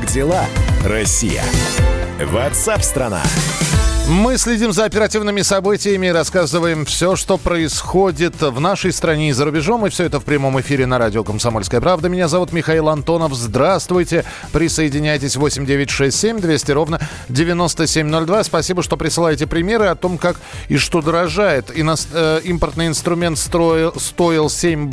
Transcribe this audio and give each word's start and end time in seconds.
Как 0.00 0.08
дела, 0.10 0.46
Россия? 0.84 1.42
Ватсап-страна! 2.18 3.22
Мы 4.08 4.38
следим 4.38 4.72
за 4.72 4.86
оперативными 4.86 5.42
событиями 5.42 6.06
и 6.06 6.10
рассказываем 6.10 6.86
все, 6.86 7.16
что 7.16 7.36
происходит 7.36 8.40
в 8.40 8.58
нашей 8.60 8.92
стране 8.92 9.28
и 9.28 9.32
за 9.32 9.44
рубежом. 9.44 9.86
И 9.86 9.90
все 9.90 10.04
это 10.04 10.18
в 10.18 10.24
прямом 10.24 10.58
эфире 10.60 10.86
на 10.86 10.98
радио 10.98 11.22
«Комсомольская 11.22 11.80
правда». 11.82 12.08
Меня 12.08 12.28
зовут 12.28 12.52
Михаил 12.52 12.88
Антонов. 12.88 13.34
Здравствуйте. 13.34 14.24
Присоединяйтесь 14.52 15.36
8967 15.36 16.40
200 16.40 16.72
ровно 16.72 17.00
9702. 17.28 18.44
Спасибо, 18.44 18.82
что 18.82 18.96
присылаете 18.96 19.46
примеры 19.46 19.86
о 19.86 19.96
том, 19.96 20.16
как 20.16 20.36
и 20.68 20.78
что 20.78 21.02
дорожает. 21.02 21.70
Ино... 21.74 21.94
Э, 22.12 22.40
импортный 22.42 22.86
инструмент 22.86 23.38
строил, 23.38 23.92
стоил 23.98 24.48
7 24.48 24.90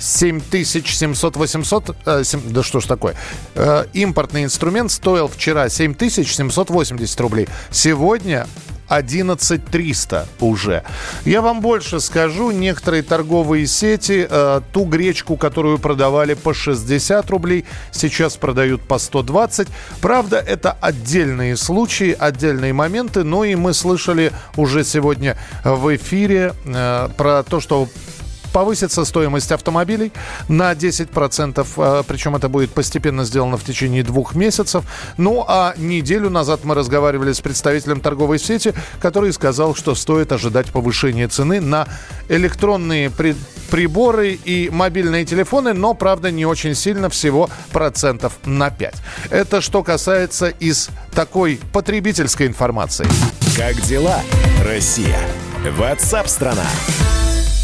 7700-800... 0.00 1.96
Э, 2.06 2.24
7, 2.24 2.52
да 2.52 2.62
что 2.62 2.80
ж 2.80 2.86
такое? 2.86 3.14
Э, 3.54 3.84
импортный 3.92 4.44
инструмент 4.44 4.90
стоил 4.90 5.28
вчера 5.28 5.68
7780 5.68 7.20
рублей. 7.20 7.48
Сегодня 7.70 8.46
11 8.90 9.64
300 9.64 10.26
уже. 10.40 10.82
Я 11.24 11.42
вам 11.42 11.60
больше 11.60 12.00
скажу. 12.00 12.50
Некоторые 12.50 13.02
торговые 13.02 13.66
сети 13.66 14.26
э, 14.28 14.60
ту 14.72 14.84
гречку, 14.84 15.36
которую 15.36 15.78
продавали 15.78 16.34
по 16.34 16.52
60 16.52 17.30
рублей, 17.30 17.64
сейчас 17.92 18.36
продают 18.36 18.82
по 18.82 18.98
120. 18.98 19.68
Правда, 20.00 20.38
это 20.38 20.76
отдельные 20.80 21.56
случаи, 21.56 22.16
отдельные 22.18 22.72
моменты. 22.72 23.22
Ну 23.22 23.44
и 23.44 23.54
мы 23.54 23.74
слышали 23.74 24.32
уже 24.56 24.82
сегодня 24.82 25.36
в 25.62 25.94
эфире 25.94 26.54
э, 26.64 27.08
про 27.16 27.44
то, 27.44 27.60
что 27.60 27.88
повысится 28.52 29.04
стоимость 29.04 29.52
автомобилей 29.52 30.12
на 30.48 30.72
10%, 30.72 31.66
э, 31.76 32.02
причем 32.06 32.36
это 32.36 32.48
будет 32.48 32.72
постепенно 32.72 33.24
сделано 33.24 33.56
в 33.56 33.64
течение 33.64 34.02
двух 34.02 34.34
месяцев. 34.34 34.84
Ну 35.16 35.44
а 35.46 35.74
неделю 35.76 36.30
назад 36.30 36.64
мы 36.64 36.74
разговаривали 36.74 37.32
с 37.32 37.40
представителем 37.40 38.00
торговой 38.00 38.38
сети, 38.38 38.74
который 39.00 39.32
сказал, 39.32 39.74
что 39.74 39.94
стоит 39.94 40.32
ожидать 40.32 40.68
повышения 40.68 41.28
цены 41.28 41.60
на 41.60 41.86
электронные 42.28 43.10
при 43.10 43.36
приборы 43.70 44.32
и 44.32 44.68
мобильные 44.70 45.24
телефоны, 45.24 45.72
но, 45.72 45.94
правда, 45.94 46.30
не 46.30 46.44
очень 46.44 46.74
сильно, 46.74 47.08
всего 47.08 47.48
процентов 47.72 48.32
на 48.44 48.70
5. 48.70 48.94
Это 49.30 49.60
что 49.60 49.82
касается 49.82 50.48
из 50.48 50.90
такой 51.14 51.60
потребительской 51.72 52.46
информации. 52.48 53.06
Как 53.56 53.80
дела, 53.82 54.20
Россия? 54.64 55.18
Ватсап-страна! 55.76 56.66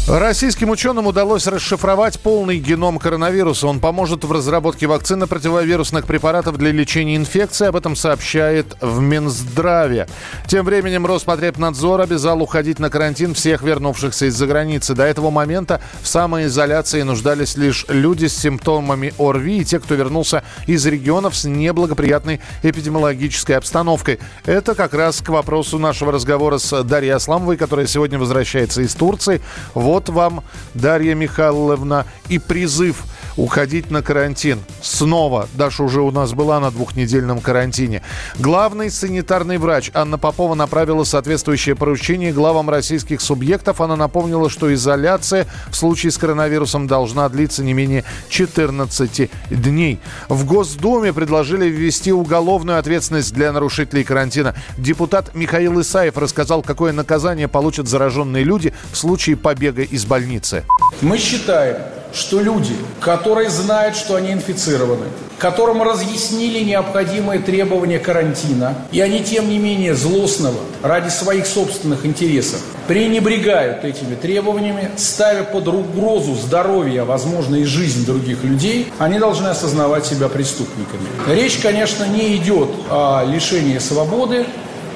Российским 0.09 0.69
ученым 0.69 1.05
удалось 1.07 1.47
расшифровать 1.47 2.17
полный 2.21 2.59
геном 2.59 2.97
коронавируса. 2.97 3.67
Он 3.67 3.81
поможет 3.81 4.23
в 4.23 4.31
разработке 4.31 4.87
вакцины 4.87 5.27
противовирусных 5.27 6.05
препаратов 6.05 6.57
для 6.57 6.71
лечения 6.71 7.17
инфекции. 7.17 7.67
Об 7.67 7.75
этом 7.75 7.93
сообщает 7.97 8.77
в 8.79 9.01
Минздраве. 9.01 10.07
Тем 10.47 10.65
временем 10.65 11.05
Роспотребнадзор 11.05 11.99
обязал 11.99 12.41
уходить 12.41 12.79
на 12.79 12.89
карантин 12.89 13.33
всех 13.33 13.63
вернувшихся 13.63 14.27
из-за 14.27 14.47
границы. 14.47 14.95
До 14.95 15.03
этого 15.03 15.29
момента 15.29 15.81
в 16.01 16.07
самоизоляции 16.07 17.01
нуждались 17.01 17.57
лишь 17.57 17.85
люди 17.89 18.27
с 18.27 18.37
симптомами 18.37 19.13
ОРВИ 19.19 19.57
и 19.57 19.65
те, 19.65 19.81
кто 19.81 19.95
вернулся 19.95 20.45
из 20.67 20.85
регионов 20.85 21.35
с 21.35 21.43
неблагоприятной 21.43 22.39
эпидемиологической 22.63 23.57
обстановкой. 23.57 24.19
Это 24.45 24.73
как 24.73 24.93
раз 24.93 25.19
к 25.19 25.27
вопросу 25.27 25.79
нашего 25.79 26.13
разговора 26.13 26.59
с 26.59 26.81
Дарьей 26.83 27.13
Асламовой, 27.13 27.57
которая 27.57 27.87
сегодня 27.87 28.17
возвращается 28.17 28.83
из 28.83 28.95
Турции. 28.95 29.41
Вот 29.73 29.96
вот 29.97 30.09
вам, 30.09 30.43
Дарья 30.75 31.15
Михайловна, 31.15 32.05
и 32.29 32.37
призыв– 32.37 33.03
уходить 33.37 33.91
на 33.91 34.01
карантин. 34.01 34.59
Снова. 34.81 35.47
Даша 35.53 35.83
уже 35.83 36.01
у 36.01 36.11
нас 36.11 36.33
была 36.33 36.59
на 36.59 36.71
двухнедельном 36.71 37.39
карантине. 37.39 38.01
Главный 38.39 38.91
санитарный 38.91 39.57
врач 39.57 39.91
Анна 39.93 40.17
Попова 40.17 40.55
направила 40.55 41.03
соответствующее 41.03 41.75
поручение 41.75 42.33
главам 42.33 42.69
российских 42.69 43.21
субъектов. 43.21 43.79
Она 43.79 43.95
напомнила, 43.95 44.49
что 44.49 44.73
изоляция 44.73 45.47
в 45.69 45.75
случае 45.75 46.11
с 46.11 46.17
коронавирусом 46.17 46.87
должна 46.87 47.29
длиться 47.29 47.63
не 47.63 47.73
менее 47.73 48.03
14 48.29 49.29
дней. 49.51 49.99
В 50.27 50.45
Госдуме 50.45 51.13
предложили 51.13 51.65
ввести 51.65 52.11
уголовную 52.11 52.79
ответственность 52.79 53.33
для 53.33 53.51
нарушителей 53.51 54.03
карантина. 54.03 54.55
Депутат 54.77 55.35
Михаил 55.35 55.79
Исаев 55.81 56.17
рассказал, 56.17 56.63
какое 56.63 56.91
наказание 56.91 57.47
получат 57.47 57.87
зараженные 57.87 58.43
люди 58.43 58.73
в 58.91 58.97
случае 58.97 59.37
побега 59.37 59.83
из 59.83 60.05
больницы. 60.05 60.63
Мы 61.01 61.17
считаем, 61.17 61.77
что 62.13 62.39
люди, 62.39 62.75
которые 62.99 63.49
знают, 63.49 63.95
что 63.95 64.15
они 64.15 64.31
инфицированы, 64.31 65.05
которым 65.37 65.83
разъяснили 65.83 66.63
необходимые 66.63 67.39
требования 67.39 67.99
карантина, 67.99 68.75
и 68.91 69.01
они, 69.01 69.23
тем 69.23 69.49
не 69.49 69.59
менее, 69.59 69.95
злостного, 69.95 70.59
ради 70.81 71.09
своих 71.09 71.45
собственных 71.45 72.05
интересов, 72.05 72.61
пренебрегают 72.87 73.83
этими 73.83 74.15
требованиями, 74.15 74.89
ставя 74.97 75.43
под 75.43 75.67
угрозу 75.67 76.35
здоровье, 76.35 77.01
а 77.01 77.05
возможно 77.05 77.55
и 77.55 77.65
жизнь 77.65 78.05
других 78.05 78.43
людей, 78.43 78.91
они 78.97 79.19
должны 79.19 79.47
осознавать 79.47 80.05
себя 80.05 80.29
преступниками. 80.29 81.07
Речь, 81.27 81.57
конечно, 81.57 82.05
не 82.05 82.35
идет 82.37 82.69
о 82.89 83.23
лишении 83.25 83.77
свободы, 83.77 84.45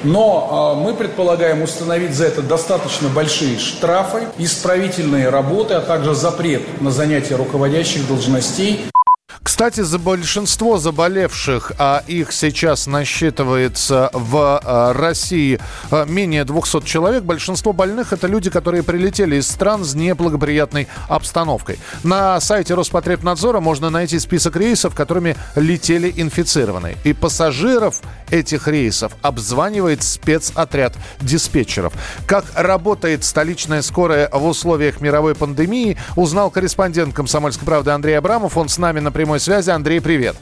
но 0.04 0.76
э, 0.78 0.82
мы 0.84 0.94
предполагаем 0.94 1.62
установить 1.62 2.14
за 2.14 2.26
это 2.26 2.42
достаточно 2.42 3.08
большие 3.08 3.58
штрафы, 3.58 4.26
исправительные 4.38 5.28
работы, 5.28 5.74
а 5.74 5.80
также 5.80 6.14
запрет 6.14 6.80
на 6.80 6.90
занятие 6.90 7.36
руководящих 7.36 8.06
должностей 8.06 8.91
кстати, 9.42 9.80
за 9.80 9.98
большинство 9.98 10.78
заболевших, 10.78 11.72
а 11.78 12.02
их 12.06 12.32
сейчас 12.32 12.86
насчитывается 12.86 14.10
в 14.12 14.60
а, 14.64 14.92
России 14.92 15.60
а, 15.90 16.04
менее 16.04 16.44
200 16.44 16.84
человек, 16.84 17.24
большинство 17.24 17.72
больных 17.72 18.12
это 18.12 18.26
люди, 18.26 18.50
которые 18.50 18.82
прилетели 18.82 19.36
из 19.36 19.46
стран 19.46 19.84
с 19.84 19.94
неблагоприятной 19.94 20.88
обстановкой. 21.08 21.78
На 22.02 22.40
сайте 22.40 22.74
Роспотребнадзора 22.74 23.60
можно 23.60 23.90
найти 23.90 24.18
список 24.18 24.56
рейсов, 24.56 24.94
которыми 24.94 25.36
летели 25.54 26.12
инфицированные. 26.16 26.96
И 27.04 27.12
пассажиров 27.12 28.00
этих 28.30 28.66
рейсов 28.68 29.12
обзванивает 29.22 30.02
спецотряд 30.02 30.94
диспетчеров. 31.20 31.92
Как 32.26 32.44
работает 32.54 33.22
столичная 33.22 33.82
скорая 33.82 34.28
в 34.32 34.46
условиях 34.46 35.00
мировой 35.00 35.34
пандемии, 35.34 35.98
узнал 36.16 36.50
корреспондент 36.50 37.14
«Комсомольской 37.14 37.66
правды» 37.66 37.90
Андрей 37.90 38.14
Абрамов. 38.14 38.56
Он 38.56 38.68
с 38.68 38.78
нами 38.78 39.00
на 39.00 39.12
прямой 39.12 39.31
связи. 39.40 39.70
Андрей, 39.70 40.00
привет. 40.00 40.36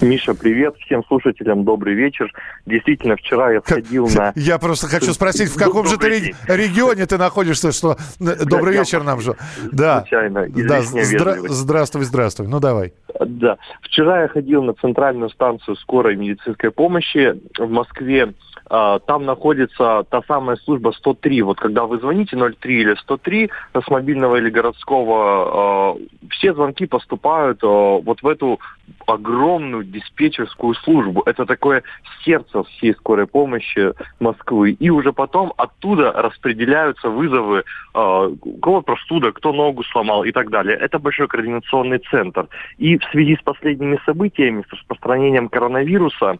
Миша, 0.00 0.34
привет. 0.34 0.74
Всем 0.84 1.02
слушателям 1.04 1.64
добрый 1.64 1.94
вечер. 1.94 2.30
Действительно, 2.66 3.16
вчера 3.16 3.52
я 3.52 3.60
сходил 3.60 4.08
на... 4.08 4.32
Я 4.36 4.58
просто 4.58 4.86
хочу 4.86 5.12
спросить, 5.12 5.48
в 5.48 5.58
каком 5.58 5.86
же 5.86 5.96
ты 5.96 6.34
регионе 6.46 7.06
ты 7.06 7.18
находишься, 7.18 7.72
что... 7.72 7.96
Добрый 8.18 8.76
вечер 8.76 9.02
нам 9.02 9.20
же. 9.20 9.34
Да. 9.70 10.00
Случайно, 10.00 10.46
да. 10.48 10.82
Здравствуй, 10.82 12.04
здравствуй. 12.04 12.48
Ну, 12.48 12.60
давай. 12.60 12.92
Да. 13.20 13.56
Вчера 13.82 14.22
я 14.22 14.28
ходил 14.28 14.62
на 14.62 14.74
центральную 14.74 15.30
станцию 15.30 15.76
скорой 15.76 16.16
медицинской 16.16 16.70
помощи 16.70 17.40
в 17.58 17.70
Москве. 17.70 18.34
А, 18.74 19.00
там 19.00 19.26
находится 19.26 20.02
та 20.08 20.22
самая 20.22 20.56
служба 20.56 20.92
103. 20.96 21.42
Вот 21.42 21.60
когда 21.60 21.84
вы 21.84 21.98
звоните 21.98 22.38
03 22.38 22.74
или 22.74 22.94
103 22.94 23.50
с 23.74 23.90
мобильного 23.90 24.36
или 24.36 24.48
городского, 24.48 25.92
а, 25.92 25.96
все 26.30 26.54
звонки 26.54 26.86
поступают 26.86 27.62
а, 27.62 27.66
вот 27.66 28.22
в 28.22 28.26
эту 28.26 28.60
огромную 29.06 29.84
диспетчерскую 29.84 30.72
службу. 30.72 31.22
Это 31.26 31.44
такое 31.44 31.82
сердце 32.24 32.62
всей 32.62 32.94
скорой 32.94 33.26
помощи 33.26 33.92
Москвы. 34.20 34.70
И 34.70 34.88
уже 34.88 35.12
потом 35.12 35.52
оттуда 35.58 36.10
распределяются 36.10 37.10
вызовы, 37.10 37.64
у 37.94 38.58
кого 38.62 38.80
простуда, 38.80 39.32
кто 39.32 39.52
ногу 39.52 39.82
сломал 39.84 40.24
и 40.24 40.32
так 40.32 40.50
далее. 40.50 40.76
Это 40.78 40.98
большой 40.98 41.28
координационный 41.28 41.98
центр. 42.10 42.48
И 42.78 42.96
в 42.96 43.04
связи 43.10 43.36
с 43.36 43.42
последними 43.42 43.98
событиями, 44.06 44.64
с 44.68 44.72
распространением 44.72 45.48
коронавируса, 45.48 46.38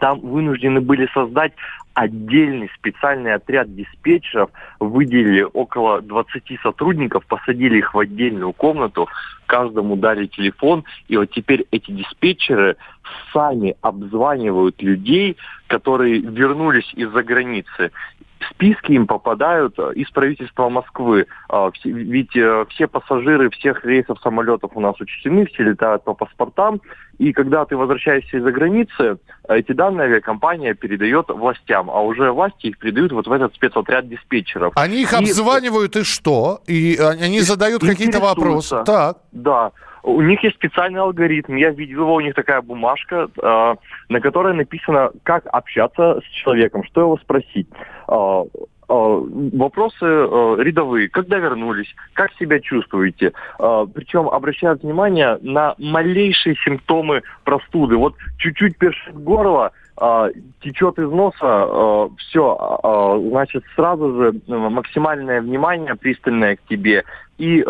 там 0.00 0.20
вынуждены 0.20 0.80
были 0.80 1.08
создать 1.12 1.52
отдельный 1.94 2.70
специальный 2.76 3.32
отряд 3.32 3.74
диспетчеров, 3.74 4.50
выделили 4.80 5.46
около 5.50 6.02
20 6.02 6.60
сотрудников, 6.62 7.24
посадили 7.26 7.78
их 7.78 7.94
в 7.94 7.98
отдельную 7.98 8.52
комнату, 8.52 9.08
каждому 9.46 9.96
дали 9.96 10.26
телефон, 10.26 10.84
и 11.08 11.16
вот 11.16 11.30
теперь 11.30 11.66
эти 11.70 11.90
диспетчеры 11.90 12.76
сами 13.32 13.76
обзванивают 13.80 14.82
людей, 14.82 15.38
которые 15.68 16.18
вернулись 16.18 16.92
из-за 16.94 17.22
границы 17.22 17.92
списки 18.50 18.92
им 18.92 19.06
попадают 19.06 19.78
э, 19.78 19.92
из 19.94 20.10
правительства 20.10 20.68
Москвы. 20.68 21.26
А, 21.48 21.70
ведь 21.84 22.36
э, 22.36 22.64
все 22.70 22.86
пассажиры 22.86 23.50
всех 23.50 23.84
рейсов 23.84 24.18
самолетов 24.20 24.72
у 24.74 24.80
нас 24.80 24.98
учтены, 25.00 25.46
все 25.46 25.64
летают 25.64 26.04
по 26.04 26.14
паспортам. 26.14 26.80
И 27.18 27.32
когда 27.32 27.64
ты 27.64 27.76
возвращаешься 27.76 28.36
из-за 28.36 28.52
границы, 28.52 29.18
эти 29.48 29.72
данные 29.72 30.06
авиакомпания 30.06 30.74
передает 30.74 31.28
властям, 31.28 31.90
а 31.90 32.02
уже 32.02 32.30
власти 32.30 32.66
их 32.66 32.78
передают 32.78 33.12
вот 33.12 33.26
в 33.26 33.32
этот 33.32 33.54
спецотряд 33.54 34.08
диспетчеров. 34.08 34.72
Они 34.76 35.02
их 35.02 35.12
и... 35.12 35.16
обзванивают 35.16 35.96
и 35.96 36.02
что? 36.02 36.60
И 36.66 36.96
они 36.96 37.38
и 37.38 37.40
задают 37.40 37.82
какие-то 37.82 38.20
вопросы. 38.20 38.82
Так. 38.84 39.18
Да. 39.32 39.72
У 40.06 40.22
них 40.22 40.42
есть 40.44 40.56
специальный 40.56 41.00
алгоритм. 41.00 41.56
Я 41.56 41.70
видел 41.70 42.02
его, 42.02 42.14
у 42.14 42.20
них 42.20 42.34
такая 42.34 42.62
бумажка, 42.62 43.28
э, 43.36 43.74
на 44.08 44.20
которой 44.20 44.54
написано, 44.54 45.10
как 45.24 45.46
общаться 45.52 46.20
с 46.20 46.34
человеком, 46.42 46.84
что 46.84 47.00
его 47.00 47.18
спросить. 47.18 47.68
Э, 48.08 48.44
вопросы 48.88 50.04
э, 50.04 50.56
рядовые. 50.60 51.08
Когда 51.08 51.38
вернулись? 51.38 51.92
Как 52.12 52.32
себя 52.34 52.60
чувствуете? 52.60 53.32
Э, 53.58 53.84
причем 53.92 54.28
обращают 54.28 54.84
внимание 54.84 55.38
на 55.42 55.74
малейшие 55.78 56.54
симптомы 56.64 57.22
простуды. 57.42 57.96
Вот 57.96 58.14
чуть-чуть 58.38 58.78
першит 58.78 59.14
горло, 59.14 59.72
э, 60.00 60.30
течет 60.60 60.98
из 60.98 61.10
носа, 61.10 62.08
все, 62.18 63.18
значит, 63.30 63.64
сразу 63.74 64.14
же 64.14 64.40
максимальное 64.46 65.40
внимание 65.40 65.94
пристальное 65.94 66.56
к 66.56 66.62
тебе 66.68 67.04
и 67.38 67.62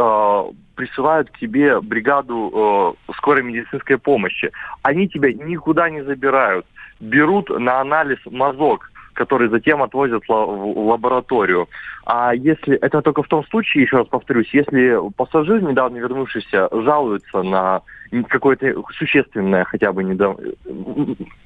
присылают 0.75 1.31
к 1.31 1.39
тебе 1.39 1.81
бригаду 1.81 2.97
скорой 3.17 3.43
медицинской 3.43 3.99
помощи. 3.99 4.53
Они 4.83 5.09
тебя 5.09 5.33
никуда 5.33 5.91
не 5.91 6.03
забирают. 6.03 6.67
Берут 7.01 7.49
на 7.51 7.81
анализ 7.81 8.19
мазок 8.27 8.91
который 9.17 9.49
затем 9.49 9.83
отвозят 9.83 10.23
в 10.29 10.33
лабораторию. 10.33 11.69
А 12.05 12.35
если 12.35 12.77
это 12.77 13.03
только 13.03 13.23
в 13.23 13.29
том 13.29 13.45
случае, 13.47 13.83
еще 13.85 13.97
раз 13.97 14.07
повторюсь, 14.07 14.49
если 14.53 15.01
пассажир, 15.17 15.63
недавно 15.63 15.97
вернувшийся, 15.97 16.69
жалуется 16.71 17.43
на 17.43 17.83
какое-то 18.29 18.67
существенное 18.97 19.65
хотя 19.65 19.93
бы 19.93 20.05
недом... 20.05 20.37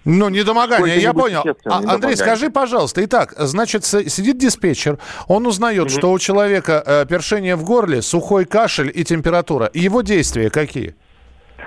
Ну, 0.05 0.29
недомогание, 0.29 0.99
я 0.99 1.15
понял. 1.15 1.43
А, 1.65 1.95
Андрей, 1.95 2.17
скажи, 2.17 2.51
пожалуйста, 2.51 3.05
итак, 3.05 3.35
значит, 3.37 3.85
сидит 3.85 4.39
диспетчер, 4.39 4.99
он 5.29 5.47
узнает, 5.47 5.87
mm 5.87 5.91
что 5.91 6.13
у 6.13 6.19
человека 6.19 6.83
э, 6.85 7.07
першение 7.07 7.57
в 7.57 7.65
горле, 7.65 8.03
сухой 8.03 8.45
кашель 8.45 8.91
и 8.95 9.05
температура. 9.05 9.71
Его 9.75 10.03
действия 10.03 10.51
какие? 10.51 10.95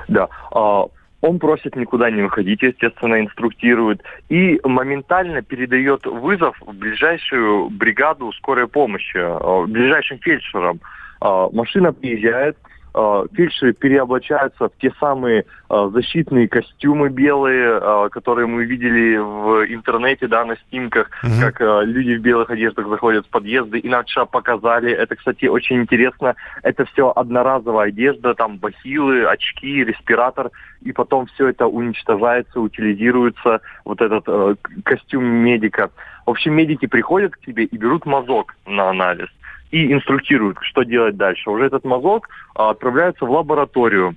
Да, 0.08 0.28
э, 0.52 0.84
он 1.24 1.40
просит 1.40 1.78
никуда 1.78 2.12
не 2.12 2.22
выходить, 2.22 2.62
естественно, 2.62 3.22
инструктирует 3.22 4.04
и 4.28 4.60
моментально 4.66 5.42
передает 5.42 6.06
вызов 6.06 6.58
в 6.60 6.74
ближайшую 6.74 7.70
бригаду 7.70 8.34
скорой 8.34 8.68
помощи, 8.68 9.16
э, 9.16 9.66
ближайшим 9.68 10.20
фельдшерам. 10.20 10.82
Э, 11.22 11.48
машина 11.54 11.94
приезжает, 11.94 12.58
фельдшеры 12.94 13.74
переоблачаются 13.74 14.70
в 14.70 14.72
те 14.80 14.92
самые 15.00 15.46
э, 15.70 15.90
защитные 15.92 16.48
костюмы 16.48 17.10
белые, 17.10 17.80
э, 17.82 18.10
которые 18.12 18.46
мы 18.46 18.66
видели 18.66 19.18
в 19.18 19.66
интернете, 19.74 20.28
да, 20.28 20.46
на 20.46 20.56
снимках, 20.70 21.10
mm-hmm. 21.24 21.42
как 21.42 21.62
э, 21.62 21.86
люди 21.86 22.16
в 22.16 22.22
белых 22.22 22.52
одеждах 22.52 22.88
заходят 22.88 23.26
в 23.26 23.30
подъезды. 23.30 23.80
И 23.80 23.90
нам 23.90 24.04
вчера 24.04 24.26
показали, 24.26 24.92
это, 24.92 25.16
кстати, 25.16 25.46
очень 25.46 25.78
интересно, 25.78 26.36
это 26.62 26.86
все 26.86 27.12
одноразовая 27.16 27.88
одежда, 27.88 28.36
там 28.36 28.58
бахилы, 28.58 29.26
очки, 29.26 29.84
респиратор, 29.84 30.52
и 30.82 30.92
потом 30.92 31.26
все 31.28 31.48
это 31.48 31.66
уничтожается, 31.66 32.60
утилизируется, 32.60 33.62
вот 33.86 34.02
этот 34.02 34.26
э, 34.28 34.56
костюм 34.86 35.24
медика. 35.24 35.90
В 36.28 36.30
общем, 36.30 36.54
медики 36.54 36.86
приходят 36.86 37.34
к 37.36 37.40
тебе 37.40 37.64
и 37.64 37.78
берут 37.78 38.06
мазок 38.06 38.56
на 38.68 38.90
анализ 38.90 39.30
и 39.74 39.92
инструктируют, 39.92 40.58
что 40.62 40.84
делать 40.84 41.18
дальше. 41.18 41.50
Уже 41.50 41.66
этот 41.66 41.84
мазок 41.84 42.30
а, 42.54 42.70
отправляется 42.70 43.26
в 43.26 43.32
лабораторию. 43.32 44.16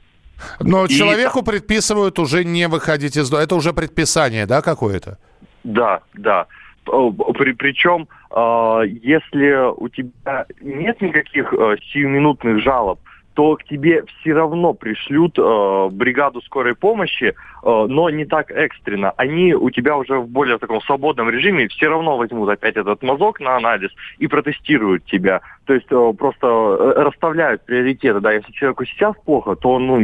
Но 0.60 0.84
и... 0.84 0.88
человеку 0.88 1.42
предписывают 1.42 2.18
уже 2.18 2.44
не 2.44 2.68
выходить 2.68 3.16
из 3.16 3.30
дома. 3.30 3.42
Это 3.42 3.54
уже 3.54 3.72
предписание, 3.72 4.44
да, 4.44 4.60
какое-то? 4.60 5.16
Да, 5.64 6.00
да. 6.12 6.46
При, 6.84 7.52
причем, 7.52 8.06
э, 8.30 8.82
если 9.02 9.72
у 9.80 9.88
тебя 9.88 10.44
нет 10.60 11.00
никаких 11.00 11.52
э, 11.54 11.76
сиюминутных 11.90 12.62
жалоб, 12.62 13.00
то 13.36 13.54
к 13.56 13.64
тебе 13.64 14.02
все 14.06 14.32
равно 14.32 14.72
пришлют 14.72 15.38
э, 15.38 15.88
бригаду 15.92 16.40
скорой 16.40 16.74
помощи, 16.74 17.34
э, 17.34 17.34
но 17.62 18.08
не 18.08 18.24
так 18.24 18.50
экстренно. 18.50 19.10
Они 19.18 19.52
у 19.52 19.68
тебя 19.68 19.98
уже 19.98 20.20
в 20.20 20.26
более 20.26 20.56
таком 20.56 20.80
свободном 20.80 21.28
режиме 21.28 21.68
все 21.68 21.88
равно 21.88 22.16
возьмут 22.16 22.48
опять 22.48 22.76
этот 22.76 23.02
мазок 23.02 23.38
на 23.40 23.56
анализ 23.56 23.90
и 24.16 24.26
протестируют 24.26 25.04
тебя. 25.04 25.42
То 25.66 25.74
есть 25.74 25.86
э, 25.90 26.12
просто 26.16 26.46
э, 26.46 27.02
расставляют 27.02 27.62
приоритеты. 27.66 28.20
Да, 28.20 28.32
если 28.32 28.50
человеку 28.52 28.86
сейчас 28.86 29.14
плохо, 29.26 29.54
то 29.54 29.78
ну, 29.78 30.00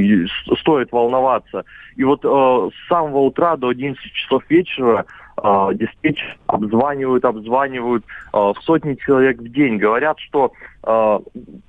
стоит 0.58 0.92
волноваться. 0.92 1.64
И 1.96 2.04
вот 2.04 2.20
э, 2.24 2.28
с 2.28 2.88
самого 2.88 3.20
утра 3.20 3.56
до 3.56 3.68
11 3.68 4.12
часов 4.12 4.42
вечера 4.50 5.06
э, 5.36 5.68
диспетч 5.74 6.20
обзванивают, 6.46 7.24
обзванивают 7.24 8.04
э, 8.32 8.52
сотни 8.62 8.94
человек 8.94 9.38
в 9.38 9.48
день. 9.48 9.78
Говорят, 9.78 10.18
что 10.18 10.52
э, 10.84 11.18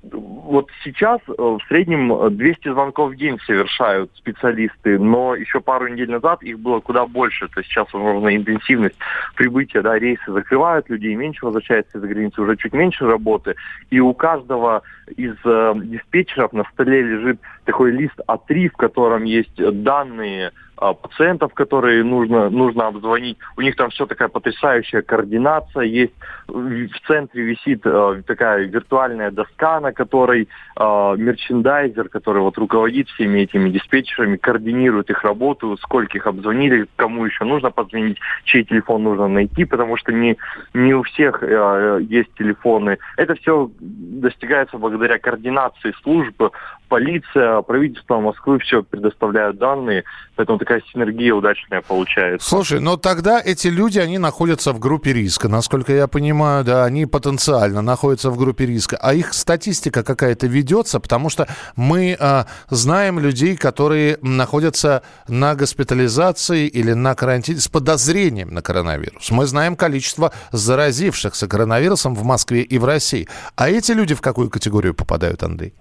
вот 0.02 0.68
сейчас 0.82 1.20
э, 1.28 1.32
в 1.36 1.60
среднем 1.68 2.36
200 2.36 2.72
звонков 2.72 3.12
в 3.12 3.16
день 3.16 3.38
совершают 3.46 4.10
специалисты, 4.16 4.98
но 4.98 5.34
еще 5.34 5.60
пару 5.60 5.88
недель 5.88 6.10
назад 6.10 6.42
их 6.42 6.58
было 6.58 6.80
куда 6.80 7.06
больше. 7.06 7.48
То 7.48 7.60
есть 7.60 7.70
сейчас, 7.70 7.92
возможно, 7.92 8.34
интенсивность 8.34 8.96
прибытия, 9.36 9.82
да, 9.82 9.98
рейсы 9.98 10.32
закрывают, 10.32 10.88
людей 10.90 11.14
меньше 11.14 11.44
возвращается 11.44 11.98
из-за 11.98 12.06
границы, 12.06 12.40
уже 12.42 12.56
чуть 12.56 12.72
меньше 12.72 13.06
работы. 13.06 13.54
И 13.90 14.00
у 14.00 14.12
каждого 14.14 14.82
из 15.16 15.34
э, 15.44 15.72
диспетчеров 15.76 16.52
на 16.52 16.64
столе 16.72 17.02
лежит 17.02 17.40
такой 17.64 17.92
лист 17.92 18.18
А3, 18.26 18.68
в 18.68 18.76
котором 18.76 19.24
есть 19.24 19.54
данные 19.56 20.48
а, 20.48 20.63
пациентов, 20.76 21.54
которые 21.54 22.02
нужно, 22.04 22.50
нужно 22.50 22.88
обзвонить. 22.88 23.38
У 23.56 23.60
них 23.60 23.76
там 23.76 23.90
все 23.90 24.06
такая 24.06 24.28
потрясающая 24.28 25.02
координация. 25.02 25.84
Есть 25.84 26.14
в 26.48 27.06
центре 27.06 27.42
висит 27.42 27.82
э, 27.84 28.22
такая 28.26 28.64
виртуальная 28.64 29.30
доска, 29.30 29.80
на 29.80 29.92
которой 29.92 30.48
э, 30.76 31.14
мерчендайзер, 31.16 32.08
который 32.08 32.42
вот 32.42 32.58
руководит 32.58 33.08
всеми 33.08 33.40
этими 33.40 33.70
диспетчерами, 33.70 34.36
координирует 34.36 35.10
их 35.10 35.22
работу, 35.22 35.76
сколько 35.78 36.18
их 36.18 36.26
обзвонили, 36.26 36.86
кому 36.96 37.24
еще 37.24 37.44
нужно 37.44 37.70
позвонить, 37.70 38.18
чей 38.44 38.64
телефон 38.64 39.04
нужно 39.04 39.28
найти, 39.28 39.64
потому 39.64 39.96
что 39.96 40.12
не, 40.12 40.36
не 40.74 40.94
у 40.94 41.02
всех 41.02 41.42
есть 41.42 42.34
телефоны. 42.34 42.98
Это 43.16 43.34
все 43.34 43.70
достигается 43.80 44.78
благодаря 44.78 45.18
координации 45.18 45.94
служб, 46.02 46.50
полиция, 46.94 47.60
правительство 47.62 48.20
Москвы 48.20 48.60
все 48.60 48.84
предоставляют 48.84 49.58
данные, 49.58 50.04
поэтому 50.36 50.60
такая 50.60 50.80
синергия 50.92 51.34
удачная 51.34 51.80
получается. 51.80 52.48
Слушай, 52.48 52.78
но 52.78 52.96
тогда 52.96 53.42
эти 53.44 53.66
люди, 53.66 53.98
они 53.98 54.18
находятся 54.18 54.72
в 54.72 54.78
группе 54.78 55.12
риска, 55.12 55.48
насколько 55.48 55.92
я 55.92 56.06
понимаю, 56.06 56.62
да, 56.62 56.84
они 56.84 57.06
потенциально 57.06 57.82
находятся 57.82 58.30
в 58.30 58.38
группе 58.38 58.66
риска, 58.66 58.96
а 59.02 59.12
их 59.12 59.34
статистика 59.34 60.04
какая-то 60.04 60.46
ведется, 60.46 61.00
потому 61.00 61.30
что 61.30 61.48
мы 61.74 62.16
э, 62.16 62.44
знаем 62.70 63.18
людей, 63.18 63.56
которые 63.56 64.18
находятся 64.22 65.02
на 65.26 65.56
госпитализации 65.56 66.68
или 66.68 66.92
на 66.92 67.16
карантине 67.16 67.58
с 67.58 67.66
подозрением 67.66 68.54
на 68.54 68.62
коронавирус. 68.62 69.32
Мы 69.32 69.46
знаем 69.46 69.74
количество 69.74 70.30
заразившихся 70.52 71.48
коронавирусом 71.48 72.14
в 72.14 72.22
Москве 72.22 72.62
и 72.62 72.78
в 72.78 72.84
России. 72.84 73.26
А 73.56 73.68
эти 73.68 73.90
люди 73.90 74.14
в 74.14 74.20
какую 74.20 74.48
категорию 74.48 74.94
попадают, 74.94 75.42
Андрей? 75.42 75.74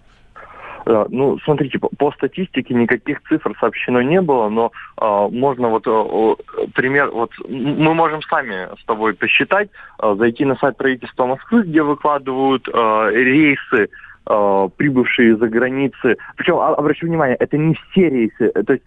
Э, 0.85 1.05
ну, 1.09 1.39
смотрите, 1.39 1.79
по, 1.79 2.11
статистике 2.11 2.73
никаких 2.73 3.21
цифр 3.23 3.55
сообщено 3.59 4.01
не 4.01 4.21
было, 4.21 4.49
но 4.49 4.71
э, 4.99 5.27
можно 5.31 5.69
вот 5.69 5.87
э, 5.87 6.67
пример, 6.73 7.09
вот 7.11 7.31
мы 7.47 7.93
можем 7.93 8.21
сами 8.23 8.67
с 8.79 8.85
тобой 8.85 9.13
посчитать, 9.13 9.69
зайти 10.01 10.45
на 10.45 10.55
сайт 10.55 10.77
правительства 10.77 11.25
Москвы, 11.25 11.63
где 11.63 11.81
выкладывают 11.81 12.67
рейсы 12.67 13.89
прибывшие 14.25 15.35
за 15.35 15.49
границы. 15.49 16.15
Причем, 16.37 16.55
а, 16.55 16.75
обращу 16.75 17.07
внимание, 17.07 17.35
это 17.35 17.57
не 17.57 17.75
все 17.75 18.09
рейсы. 18.09 18.51
То 18.51 18.73
есть 18.73 18.85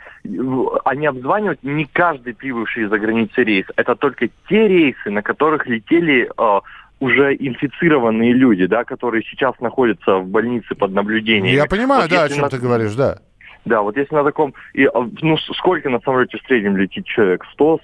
они 0.87 1.07
обзванивают 1.07 1.63
не 1.63 1.85
каждый 1.85 2.35
прибывший 2.35 2.87
за 2.87 2.99
границы 2.99 3.45
рейс. 3.45 3.67
Это 3.77 3.97
только 3.97 4.29
те 4.49 4.67
рейсы, 4.67 5.11
на 5.11 5.21
которых 5.21 5.67
летели 5.67 6.31
уже 7.01 7.35
инфицированные 7.35 8.33
люди, 8.33 8.67
да, 8.67 8.85
которые 8.85 9.23
сейчас 9.25 9.59
находятся 9.61 10.17
в 10.17 10.29
больнице 10.29 10.75
под 10.75 10.93
наблюдением. 10.93 11.55
Я 11.55 11.67
понимаю, 11.67 12.03
вот 12.03 12.11
да, 12.11 12.25
о 12.25 12.29
чем 12.29 12.43
на... 12.43 12.49
ты 12.49 12.59
говоришь, 12.59 12.95
да. 12.95 13.19
Да, 13.67 13.83
вот 13.83 13.97
если 13.97 14.15
на 14.15 14.23
таком... 14.23 14.55
И, 14.75 14.85
а, 14.85 15.09
ну, 15.23 15.37
сколько 15.39 15.91
на 15.91 15.99
самолете 16.01 16.39
в 16.39 16.47
среднем 16.47 16.77
летит 16.77 17.05
человек? 17.05 17.45
100, 17.53 17.81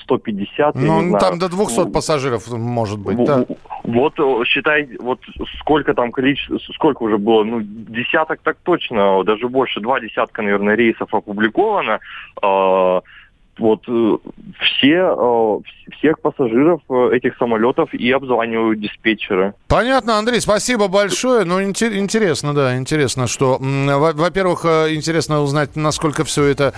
150? 0.00 0.74
Ну, 0.74 1.18
там 1.18 1.38
до 1.38 1.48
200 1.48 1.78
ну, 1.78 1.92
пассажиров 1.92 2.50
может 2.50 2.98
быть, 2.98 3.16
в, 3.16 3.24
да. 3.24 3.46
Вот 3.84 4.14
считай, 4.46 4.88
вот 4.98 5.20
сколько 5.60 5.94
там 5.94 6.10
количество, 6.10 6.58
сколько 6.74 7.04
уже 7.04 7.16
было? 7.16 7.44
Ну, 7.44 7.60
десяток 7.62 8.40
так 8.42 8.56
точно, 8.64 9.22
даже 9.22 9.48
больше, 9.48 9.80
два 9.80 10.00
десятка, 10.00 10.42
наверное, 10.42 10.74
рейсов 10.74 11.14
опубликовано. 11.14 12.00
Э, 12.42 13.00
вот 13.60 13.82
э, 13.86 14.16
все, 14.60 15.14
э, 15.16 15.58
всех 15.98 16.20
пассажиров 16.20 16.80
э, 16.88 17.10
этих 17.12 17.36
самолетов 17.36 17.92
и 17.94 18.10
обзванивают 18.10 18.80
диспетчеры. 18.80 19.54
Понятно, 19.68 20.18
Андрей, 20.18 20.40
спасибо 20.40 20.88
большое. 20.88 21.44
Ну, 21.44 21.62
интересно, 21.62 22.54
да, 22.54 22.76
интересно, 22.76 23.26
что, 23.26 23.58
во-первых, 23.60 24.64
интересно 24.64 25.42
узнать, 25.42 25.76
насколько 25.76 26.24
все 26.24 26.44
это 26.44 26.74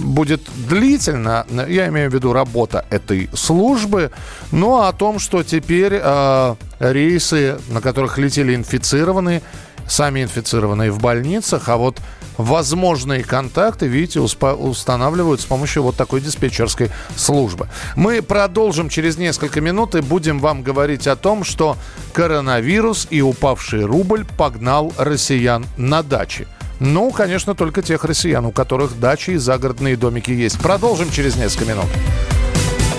будет 0.00 0.42
длительно. 0.68 1.46
Я 1.68 1.88
имею 1.88 2.10
в 2.10 2.14
виду 2.14 2.32
работа 2.32 2.84
этой 2.90 3.28
службы. 3.32 4.10
Ну, 4.50 4.76
а 4.76 4.88
о 4.88 4.92
том, 4.92 5.18
что 5.18 5.42
теперь 5.42 5.94
э, 5.94 6.54
рейсы, 6.80 7.58
на 7.70 7.80
которых 7.80 8.18
летели 8.18 8.54
инфицированные, 8.54 9.42
сами 9.86 10.22
инфицированные 10.22 10.90
в 10.90 11.00
больницах, 11.00 11.68
а 11.68 11.76
вот 11.76 12.00
возможные 12.36 13.22
контакты, 13.24 13.86
видите, 13.86 14.20
устанавливают 14.20 15.40
с 15.40 15.44
помощью 15.44 15.82
вот 15.82 15.96
такой 15.96 16.20
диспетчерской 16.20 16.90
службы. 17.16 17.68
Мы 17.96 18.22
продолжим 18.22 18.88
через 18.88 19.16
несколько 19.16 19.60
минут 19.60 19.94
и 19.94 20.00
будем 20.00 20.38
вам 20.38 20.62
говорить 20.62 21.06
о 21.06 21.16
том, 21.16 21.44
что 21.44 21.76
коронавирус 22.12 23.06
и 23.10 23.22
упавший 23.22 23.84
рубль 23.84 24.24
погнал 24.36 24.92
россиян 24.96 25.66
на 25.76 26.02
дачи. 26.02 26.46
Ну, 26.80 27.12
конечно, 27.12 27.54
только 27.54 27.80
тех 27.80 28.04
россиян, 28.04 28.44
у 28.44 28.50
которых 28.50 28.98
дачи 28.98 29.30
и 29.30 29.36
загородные 29.36 29.96
домики 29.96 30.32
есть. 30.32 30.60
Продолжим 30.60 31.10
через 31.10 31.36
несколько 31.36 31.66
минут. 31.66 31.86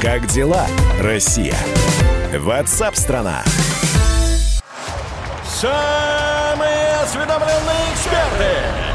Как 0.02 0.28
дела, 0.28 0.68
Россия? 1.02 1.58
Ватсап-страна! 2.38 3.44
Самые 5.46 6.96
осведомленные 7.04 7.94
эксперты! 7.94 8.93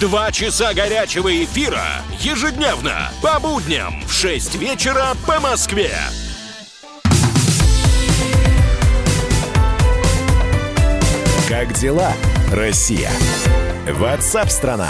Два 0.00 0.30
часа 0.30 0.74
горячего 0.74 1.44
эфира 1.44 1.82
ежедневно 2.20 3.10
по 3.20 3.40
будням 3.40 4.00
в 4.06 4.12
6 4.12 4.54
вечера 4.54 5.08
по 5.26 5.40
Москве. 5.40 5.90
Как 11.48 11.72
дела, 11.72 12.12
Россия? 12.52 13.10
Ватсап-страна! 13.90 14.88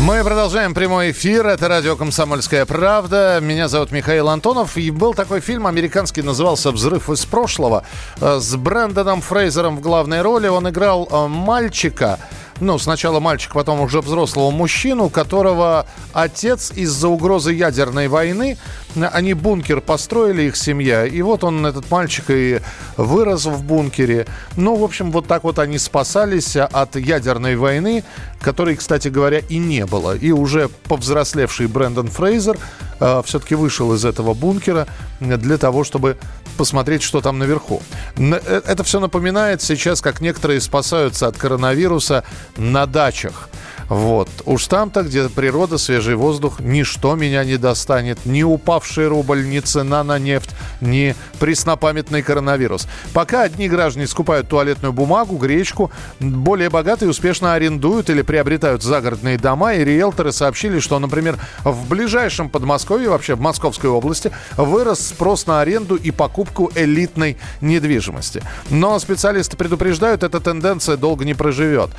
Мы 0.00 0.22
продолжаем 0.24 0.74
прямой 0.74 1.12
эфир. 1.12 1.46
Это 1.46 1.68
радио 1.68 1.96
«Комсомольская 1.96 2.66
правда». 2.66 3.38
Меня 3.40 3.68
зовут 3.68 3.90
Михаил 3.90 4.28
Антонов. 4.28 4.76
И 4.76 4.90
был 4.90 5.14
такой 5.14 5.40
фильм 5.40 5.66
американский, 5.66 6.20
назывался 6.20 6.72
«Взрыв 6.72 7.08
из 7.10 7.24
прошлого» 7.24 7.84
э, 8.20 8.38
с 8.38 8.54
Брэндоном 8.56 9.22
Фрейзером 9.22 9.76
в 9.76 9.80
главной 9.80 10.20
роли. 10.20 10.48
Он 10.48 10.68
играл 10.68 11.08
э, 11.10 11.26
мальчика, 11.28 12.18
ну, 12.64 12.78
сначала 12.78 13.20
мальчик, 13.20 13.52
потом 13.52 13.80
уже 13.80 14.00
взрослого 14.00 14.50
мужчину, 14.50 15.10
которого 15.10 15.86
отец 16.12 16.72
из-за 16.74 17.08
угрозы 17.08 17.52
ядерной 17.52 18.08
войны, 18.08 18.56
они 18.96 19.34
бункер 19.34 19.80
построили, 19.80 20.42
их 20.42 20.56
семья, 20.56 21.04
и 21.04 21.20
вот 21.22 21.44
он, 21.44 21.66
этот 21.66 21.90
мальчик, 21.90 22.24
и 22.28 22.60
вырос 22.96 23.44
в 23.44 23.62
бункере. 23.62 24.26
Ну, 24.56 24.76
в 24.76 24.82
общем, 24.82 25.12
вот 25.12 25.26
так 25.26 25.44
вот 25.44 25.58
они 25.58 25.78
спасались 25.78 26.56
от 26.56 26.96
ядерной 26.96 27.56
войны, 27.56 28.02
которой, 28.40 28.76
кстати 28.76 29.08
говоря, 29.08 29.38
и 29.38 29.58
не 29.58 29.84
было. 29.84 30.16
И 30.16 30.30
уже 30.32 30.68
повзрослевший 30.84 31.66
Брэндон 31.66 32.08
Фрейзер 32.08 32.58
э, 33.00 33.22
все-таки 33.24 33.54
вышел 33.54 33.92
из 33.94 34.04
этого 34.04 34.34
бункера 34.34 34.86
для 35.20 35.58
того, 35.58 35.84
чтобы 35.84 36.16
посмотреть, 36.54 37.02
что 37.02 37.20
там 37.20 37.38
наверху. 37.38 37.82
Э, 38.16 38.62
это 38.66 38.84
все 38.84 39.00
напоминает 39.00 39.62
сейчас, 39.62 40.00
как 40.00 40.20
некоторые 40.20 40.60
спасаются 40.60 41.26
от 41.26 41.36
коронавируса 41.36 42.24
на 42.56 42.86
дачах. 42.86 43.48
Вот. 43.88 44.28
Уж 44.44 44.66
там-то, 44.66 45.02
где 45.02 45.28
природа, 45.28 45.78
свежий 45.78 46.14
воздух, 46.14 46.60
ничто 46.60 47.14
меня 47.14 47.44
не 47.44 47.56
достанет. 47.56 48.24
Ни 48.24 48.42
упавший 48.42 49.08
рубль, 49.08 49.46
ни 49.48 49.60
цена 49.60 50.04
на 50.04 50.18
нефть, 50.18 50.50
ни 50.80 51.14
преснопамятный 51.38 52.22
коронавирус. 52.22 52.86
Пока 53.12 53.42
одни 53.42 53.68
граждане 53.68 54.06
скупают 54.06 54.48
туалетную 54.48 54.92
бумагу, 54.92 55.36
гречку, 55.36 55.90
более 56.20 56.70
богатые 56.70 57.10
успешно 57.10 57.54
арендуют 57.54 58.10
или 58.10 58.22
приобретают 58.22 58.82
загородные 58.82 59.38
дома, 59.38 59.74
и 59.74 59.84
риэлторы 59.84 60.32
сообщили, 60.32 60.78
что, 60.80 60.98
например, 60.98 61.38
в 61.64 61.88
ближайшем 61.88 62.48
Подмосковье, 62.48 63.08
вообще 63.10 63.34
в 63.34 63.40
Московской 63.40 63.90
области, 63.90 64.30
вырос 64.56 65.08
спрос 65.08 65.46
на 65.46 65.60
аренду 65.60 65.96
и 65.96 66.10
покупку 66.10 66.70
элитной 66.74 67.36
недвижимости. 67.60 68.42
Но 68.70 68.98
специалисты 68.98 69.56
предупреждают, 69.56 70.22
эта 70.22 70.40
тенденция 70.40 70.96
долго 70.96 71.24
не 71.24 71.34
проживет. 71.34 71.90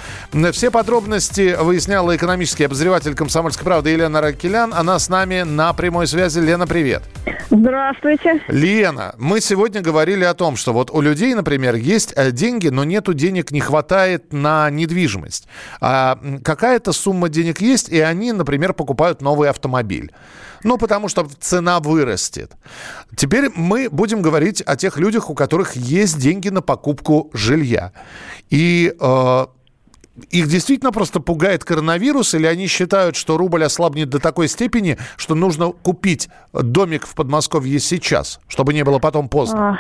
Все 0.51 0.72
подробности 0.72 1.56
вы 1.60 1.75
выясняла 1.75 2.15
экономический 2.15 2.63
обозреватель 2.63 3.15
«Комсомольской 3.15 3.65
правды» 3.65 3.89
Елена 3.89 4.22
Ракелян. 4.22 4.74
Она 4.74 4.98
с 4.98 5.10
нами 5.10 5.41
на 5.41 5.74
прямой 5.74 6.08
связи. 6.08 6.39
Лена, 6.39 6.65
привет. 6.65 7.03
Здравствуйте. 7.50 8.41
Лена, 8.48 9.13
мы 9.17 9.41
сегодня 9.41 9.82
говорили 9.82 10.24
о 10.24 10.34
том, 10.34 10.55
что 10.55 10.72
вот 10.72 10.89
у 10.89 11.01
людей, 11.01 11.34
например, 11.34 11.75
есть 11.75 12.13
э, 12.15 12.32
деньги, 12.32 12.70
но 12.70 12.86
нету 12.86 13.13
денег, 13.13 13.51
не 13.51 13.60
хватает 13.60 14.32
на 14.32 14.70
недвижимость. 14.70 15.50
А 15.82 16.17
какая-то 16.46 16.94
сумма 16.94 17.27
денег 17.27 17.60
есть, 17.60 17.89
и 17.89 18.00
они, 18.00 18.32
например, 18.32 18.72
покупают 18.72 19.22
новый 19.22 19.50
автомобиль. 19.50 20.13
Ну, 20.63 20.77
потому 20.77 21.10
что 21.10 21.27
цена 21.41 21.82
вырастет. 21.82 22.53
Теперь 23.17 23.50
мы 23.53 23.89
будем 23.89 24.22
говорить 24.22 24.63
о 24.65 24.77
тех 24.77 24.98
людях, 24.98 25.29
у 25.29 25.36
которых 25.36 25.75
есть 25.75 26.20
деньги 26.20 26.48
на 26.48 26.62
покупку 26.62 27.29
жилья. 27.34 27.91
И 28.50 28.96
э, 28.98 29.46
их 30.29 30.48
действительно 30.48 30.91
просто 30.91 31.19
пугает 31.19 31.63
коронавирус, 31.63 32.34
или 32.34 32.45
они 32.45 32.67
считают, 32.67 33.15
что 33.15 33.38
рубль 33.38 33.63
ослабнет 33.63 34.10
до 34.10 34.19
такой 34.19 34.48
степени, 34.48 34.98
что 35.17 35.36
нужно 35.36 35.72
купить 35.72 36.29
домик 36.53 37.05
в 37.05 37.15
Подмосковье 37.15 37.79
сейчас, 37.79 38.39
чтобы 38.48 38.74
не 38.74 38.84
было 38.84 39.00
потом 39.00 39.27
поздно? 39.27 39.72
А, 39.72 39.77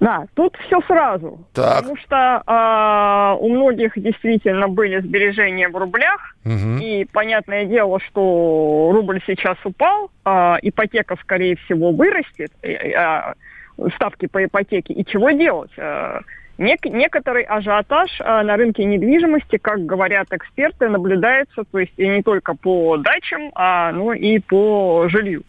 да, 0.00 0.26
тут 0.34 0.56
все 0.66 0.80
сразу. 0.82 1.38
Так. 1.54 1.78
Потому 1.78 1.96
что 1.96 2.42
э, 2.46 3.36
у 3.40 3.48
многих 3.48 3.92
действительно 3.96 4.68
были 4.68 5.00
сбережения 5.00 5.68
в 5.68 5.76
рублях, 5.76 6.36
угу. 6.44 6.78
и 6.80 7.06
понятное 7.06 7.64
дело, 7.64 8.00
что 8.00 8.90
рубль 8.92 9.22
сейчас 9.26 9.56
упал, 9.64 10.10
э, 10.24 10.56
ипотека, 10.62 11.16
скорее 11.22 11.56
всего, 11.56 11.92
вырастет, 11.92 12.52
э, 12.62 12.72
э, 12.72 13.34
ставки 13.94 14.26
по 14.26 14.44
ипотеке, 14.44 14.92
и 14.92 15.06
чего 15.06 15.30
делать? 15.30 15.72
Э, 15.78 16.20
Нек- 16.58 16.88
некоторый 16.88 17.42
ажиотаж 17.42 18.20
э, 18.20 18.42
на 18.42 18.56
рынке 18.56 18.84
недвижимости, 18.84 19.56
как 19.58 19.84
говорят 19.84 20.28
эксперты, 20.30 20.88
наблюдается, 20.88 21.64
то 21.70 21.78
есть 21.78 21.92
и 21.96 22.06
не 22.06 22.22
только 22.22 22.54
по 22.54 22.96
дачам, 22.96 23.50
а 23.54 23.90
ну 23.90 24.12
и 24.12 24.38
по 24.38 25.08
жилью. 25.08 25.42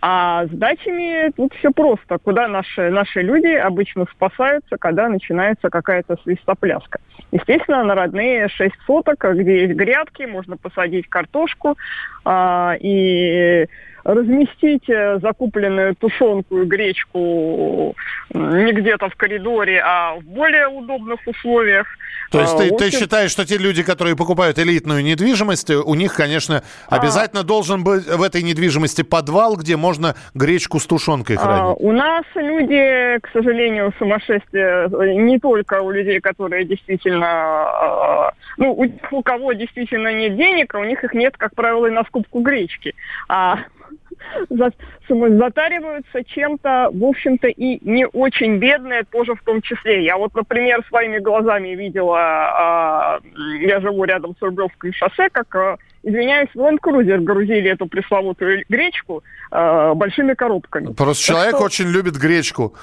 А 0.00 0.46
с 0.46 0.50
дачами 0.50 1.30
тут 1.36 1.52
все 1.54 1.70
просто. 1.72 2.18
Куда 2.18 2.48
наши, 2.48 2.90
наши 2.90 3.20
люди 3.20 3.52
обычно 3.52 4.06
спасаются, 4.10 4.76
когда 4.78 5.08
начинается 5.08 5.68
какая-то 5.68 6.16
свистопляска. 6.22 7.00
Естественно, 7.32 7.84
на 7.84 7.94
родные 7.94 8.48
6 8.48 8.74
соток, 8.86 9.24
где 9.34 9.66
есть 9.66 9.74
грядки, 9.74 10.22
можно 10.22 10.56
посадить 10.56 11.06
картошку 11.08 11.76
э, 12.24 12.72
и 12.80 13.66
разместить 14.06 14.88
э, 14.88 15.18
закупленную 15.20 15.96
тушенку 15.96 16.62
и 16.62 16.64
гречку 16.64 17.96
не 18.32 18.72
где-то 18.72 19.08
в 19.08 19.16
коридоре, 19.16 19.82
а 19.84 20.14
в 20.14 20.22
более 20.22 20.68
удобных 20.68 21.20
условиях. 21.26 21.86
То 22.30 22.40
есть 22.40 22.54
а, 22.54 22.58
ты, 22.58 22.64
общем... 22.64 22.76
ты 22.76 22.90
считаешь, 22.90 23.30
что 23.30 23.44
те 23.44 23.56
люди, 23.56 23.82
которые 23.82 24.16
покупают 24.16 24.58
элитную 24.58 25.02
недвижимость, 25.02 25.70
у 25.70 25.94
них, 25.94 26.14
конечно, 26.14 26.62
а. 26.88 26.96
обязательно 26.96 27.42
а... 27.42 27.44
должен 27.44 27.82
быть 27.82 28.06
в 28.06 28.22
этой 28.22 28.42
недвижимости 28.42 29.02
подвал, 29.02 29.56
где 29.56 29.76
можно 29.76 30.14
гречку 30.34 30.78
с 30.78 30.86
тушенкой 30.86 31.36
а, 31.36 31.38
хранить? 31.40 31.62
А, 31.62 31.72
у 31.74 31.92
нас 31.92 32.24
люди, 32.34 33.18
к 33.20 33.28
сожалению, 33.32 33.92
сумасшествие 33.98 34.88
не 35.16 35.38
только 35.40 35.82
у 35.82 35.90
людей, 35.90 36.20
которые 36.20 36.64
действительно, 36.64 38.32
ну, 38.56 38.72
у, 38.72 38.86
у 39.10 39.22
кого 39.22 39.52
действительно 39.52 40.12
нет 40.12 40.36
денег, 40.36 40.74
а 40.74 40.78
у 40.78 40.84
них 40.84 41.02
их 41.02 41.12
нет, 41.12 41.36
как 41.36 41.54
правило, 41.54 41.86
и 41.86 41.90
на 41.90 42.04
скупку 42.04 42.40
гречки. 42.40 42.94
А 43.28 43.58
затариваются 45.08 46.24
чем-то, 46.24 46.90
в 46.92 47.04
общем-то, 47.04 47.48
и 47.48 47.78
не 47.88 48.06
очень 48.06 48.58
бедные 48.58 49.04
тоже 49.04 49.34
в 49.34 49.42
том 49.42 49.62
числе. 49.62 50.04
Я 50.04 50.16
вот, 50.16 50.34
например, 50.34 50.84
своими 50.88 51.18
глазами 51.18 51.68
видела, 51.68 52.18
а, 52.18 53.20
я 53.60 53.80
живу 53.80 54.04
рядом 54.04 54.34
с 54.38 54.42
Рублевским 54.42 54.92
шоссе, 54.92 55.28
как 55.30 55.54
а, 55.54 55.76
извиняюсь, 56.02 56.48
в 56.54 56.60
Cruiser 56.60 57.18
грузили 57.18 57.70
эту 57.70 57.86
пресловутую 57.86 58.64
гречку 58.68 59.22
э, 59.50 59.92
большими 59.94 60.34
коробками. 60.34 60.92
Просто 60.92 61.26
так 61.26 61.36
человек 61.36 61.56
что... 61.56 61.64
очень 61.64 61.86
любит 61.86 62.16
гречку. 62.16 62.74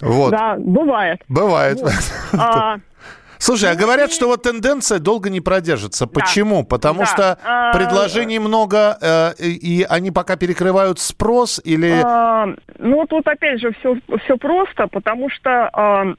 Вот. 0.00 0.30
Да, 0.30 0.56
бывает. 0.58 1.22
Бывает. 1.28 1.80
Вот. 1.80 1.92
А, 2.38 2.76
Слушай, 3.38 3.70
а 3.70 3.74
говорят, 3.74 4.12
что 4.12 4.26
вот 4.26 4.42
тенденция 4.42 4.98
долго 4.98 5.30
не 5.30 5.40
продержится. 5.40 6.06
Почему? 6.06 6.64
Потому 6.64 7.00
да. 7.00 7.06
что 7.06 7.38
а, 7.44 7.72
предложений 7.72 8.40
много, 8.40 8.96
э, 9.00 9.32
и 9.38 9.86
они 9.88 10.10
пока 10.10 10.36
перекрывают 10.36 10.98
спрос 10.98 11.60
или... 11.64 12.00
А, 12.04 12.48
ну, 12.78 13.06
тут 13.06 13.26
опять 13.26 13.60
же 13.60 13.72
все, 13.72 13.96
все 14.24 14.36
просто, 14.36 14.86
потому 14.88 15.28
что 15.30 15.68
а, 15.72 16.14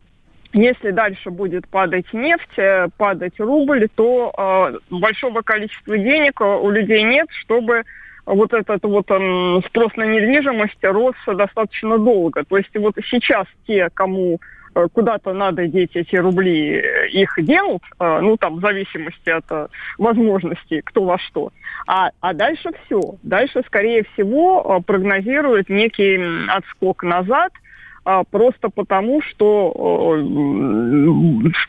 если 0.53 0.91
дальше 0.91 1.29
будет 1.29 1.67
падать 1.67 2.05
нефть, 2.13 2.57
э, 2.57 2.88
падать 2.97 3.39
рубль, 3.39 3.88
то 3.95 4.79
большого 4.89 5.41
количества 5.41 5.97
денег 5.97 6.41
у 6.41 6.69
людей 6.69 7.03
нет, 7.03 7.27
чтобы 7.31 7.83
вот 8.25 8.53
этот 8.53 8.83
вот 8.83 9.09
э, 9.09 9.62
спрос 9.67 9.95
на 9.95 10.03
недвижимость 10.03 10.83
рос 10.83 11.15
достаточно 11.25 11.97
долго. 11.97 12.43
То 12.43 12.57
есть 12.57 12.75
вот 12.75 12.95
сейчас 13.09 13.47
те, 13.65 13.89
кому 13.93 14.39
Э, 14.39 14.57
куда-то 14.93 15.34
надо 15.34 15.67
деть 15.67 15.96
эти 15.96 16.15
рубли, 16.15 16.75
э, 16.75 17.07
их 17.10 17.34
делают, 17.38 17.84
э, 18.00 18.19
ну, 18.22 18.38
там, 18.38 18.57
в 18.57 18.62
зависимости 18.62 19.29
от 19.29 19.72
возможностей, 19.98 20.81
кто 20.81 21.03
во 21.03 21.17
что. 21.17 21.51
А, 21.88 22.12
а 22.22 22.34
дальше 22.34 22.72
все. 22.86 23.15
Дальше, 23.24 23.63
скорее 23.65 24.03
всего, 24.13 24.81
прогнозируют 24.86 25.69
некий 25.69 26.19
отскок 26.50 27.03
назад– 27.03 27.51
просто 28.31 28.69
потому, 28.69 29.22
что 29.22 30.15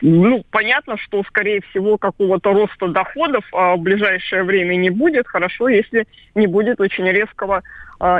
ну, 0.01 0.43
понятно, 0.51 0.97
что, 0.97 1.21
скорее 1.23 1.61
всего, 1.69 1.97
какого-то 1.97 2.53
роста 2.53 2.87
доходов 2.87 3.43
в 3.51 3.77
ближайшее 3.77 4.43
время 4.43 4.75
не 4.75 4.89
будет. 4.89 5.27
Хорошо, 5.27 5.67
если 5.67 6.07
не 6.35 6.47
будет 6.47 6.79
очень 6.79 7.05
резкого 7.05 7.57
э, 7.57 7.61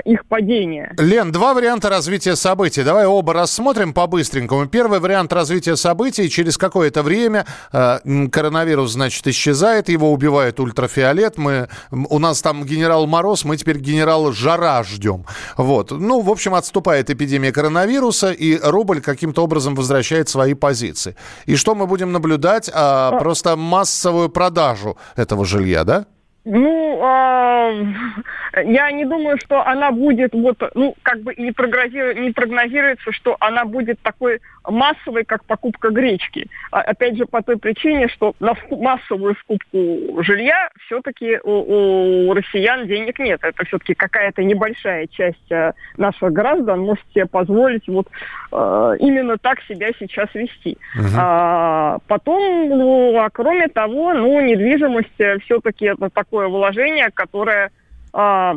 их 0.06 0.26
падения. 0.26 0.94
Лен, 0.98 1.32
два 1.32 1.54
варианта 1.54 1.90
развития 1.90 2.36
событий. 2.36 2.84
Давай 2.84 3.06
оба 3.06 3.34
рассмотрим 3.34 3.94
по-быстренькому. 3.94 4.68
Первый 4.68 5.00
вариант 5.00 5.32
развития 5.32 5.76
событий. 5.76 6.30
Через 6.30 6.58
какое-то 6.58 7.02
время 7.02 7.46
э, 7.72 8.28
коронавирус, 8.30 8.92
значит, 8.92 9.26
исчезает, 9.28 9.90
его 9.90 10.12
убивает 10.12 10.60
ультрафиолет. 10.60 11.38
Мы, 11.38 11.70
у 11.92 12.20
нас 12.20 12.42
там 12.42 12.66
генерал 12.66 13.08
Мороз, 13.08 13.46
мы 13.46 13.56
теперь 13.56 13.78
генерал 13.78 14.32
Жара 14.32 14.84
ждем. 14.84 15.26
Вот. 15.58 15.92
Ну, 15.92 16.22
в 16.22 16.30
общем, 16.30 16.56
отступает 16.56 17.10
эпидемия 17.10 17.52
коронавируса, 17.52 18.32
и 18.32 18.60
рубль 18.62 19.02
каким-то 19.02 19.44
образом 19.44 19.76
возвращает 19.76 20.30
свои 20.30 20.54
позиции. 20.54 21.16
И 21.46 21.56
что 21.56 21.76
мы 21.76 21.88
будем 21.88 22.12
наблюдать? 22.12 22.70
А, 22.74 23.18
просто 23.20 23.56
массовую 23.56 24.30
продажу 24.30 24.98
этого 25.16 25.46
жилья, 25.46 25.84
да? 25.84 26.06
Ну, 26.46 27.00
э, 27.04 27.86
я 28.66 28.92
не 28.92 29.06
думаю, 29.06 29.38
что 29.38 29.66
она 29.66 29.92
будет 29.92 30.34
вот, 30.34 30.62
ну, 30.76 30.96
как 31.04 31.22
бы 31.22 31.34
не, 31.36 31.52
прогнозирует, 31.52 32.20
не 32.20 32.32
прогнозируется, 32.32 33.12
что 33.12 33.36
она 33.40 33.66
будет 33.66 34.00
такой 34.02 34.40
массовой, 34.68 35.26
как 35.26 35.44
покупка 35.46 35.90
гречки. 35.90 36.48
А, 36.72 36.82
опять 36.82 37.18
же, 37.18 37.26
по 37.26 37.42
той 37.42 37.58
причине, 37.58 38.08
что 38.08 38.34
на 38.40 38.54
массовую 38.70 39.36
скупку 39.36 40.22
жилья 40.24 40.70
все-таки 40.86 41.40
у, 41.44 42.30
у 42.30 42.34
россиян 42.34 42.88
денег 42.88 43.20
нет. 43.20 43.40
Это 43.44 43.66
все-таки 43.66 43.94
какая-то 43.94 44.44
небольшая 44.44 45.08
часть 45.08 45.52
э, 45.52 45.74
наших 45.98 46.32
граждан 46.32 46.82
может 46.82 47.04
себе 47.14 47.26
позволить 47.26 47.88
вот 47.88 48.08
э, 48.52 48.96
именно 49.00 49.38
так 49.38 49.62
себя 49.64 49.90
сейчас 50.00 50.34
вести. 50.34 50.78
Угу. 50.96 51.08
А, 51.18 51.98
потом, 52.08 52.70
ну, 52.70 53.18
а 53.18 53.30
кроме 53.30 53.68
того, 53.68 54.14
ну, 54.14 54.40
недвижимость 54.42 55.20
э, 55.20 55.40
все-таки 55.40 55.86
это 55.86 56.10
такое 56.10 56.48
вложение, 56.48 57.10
которое 57.14 57.72
а, 58.14 58.54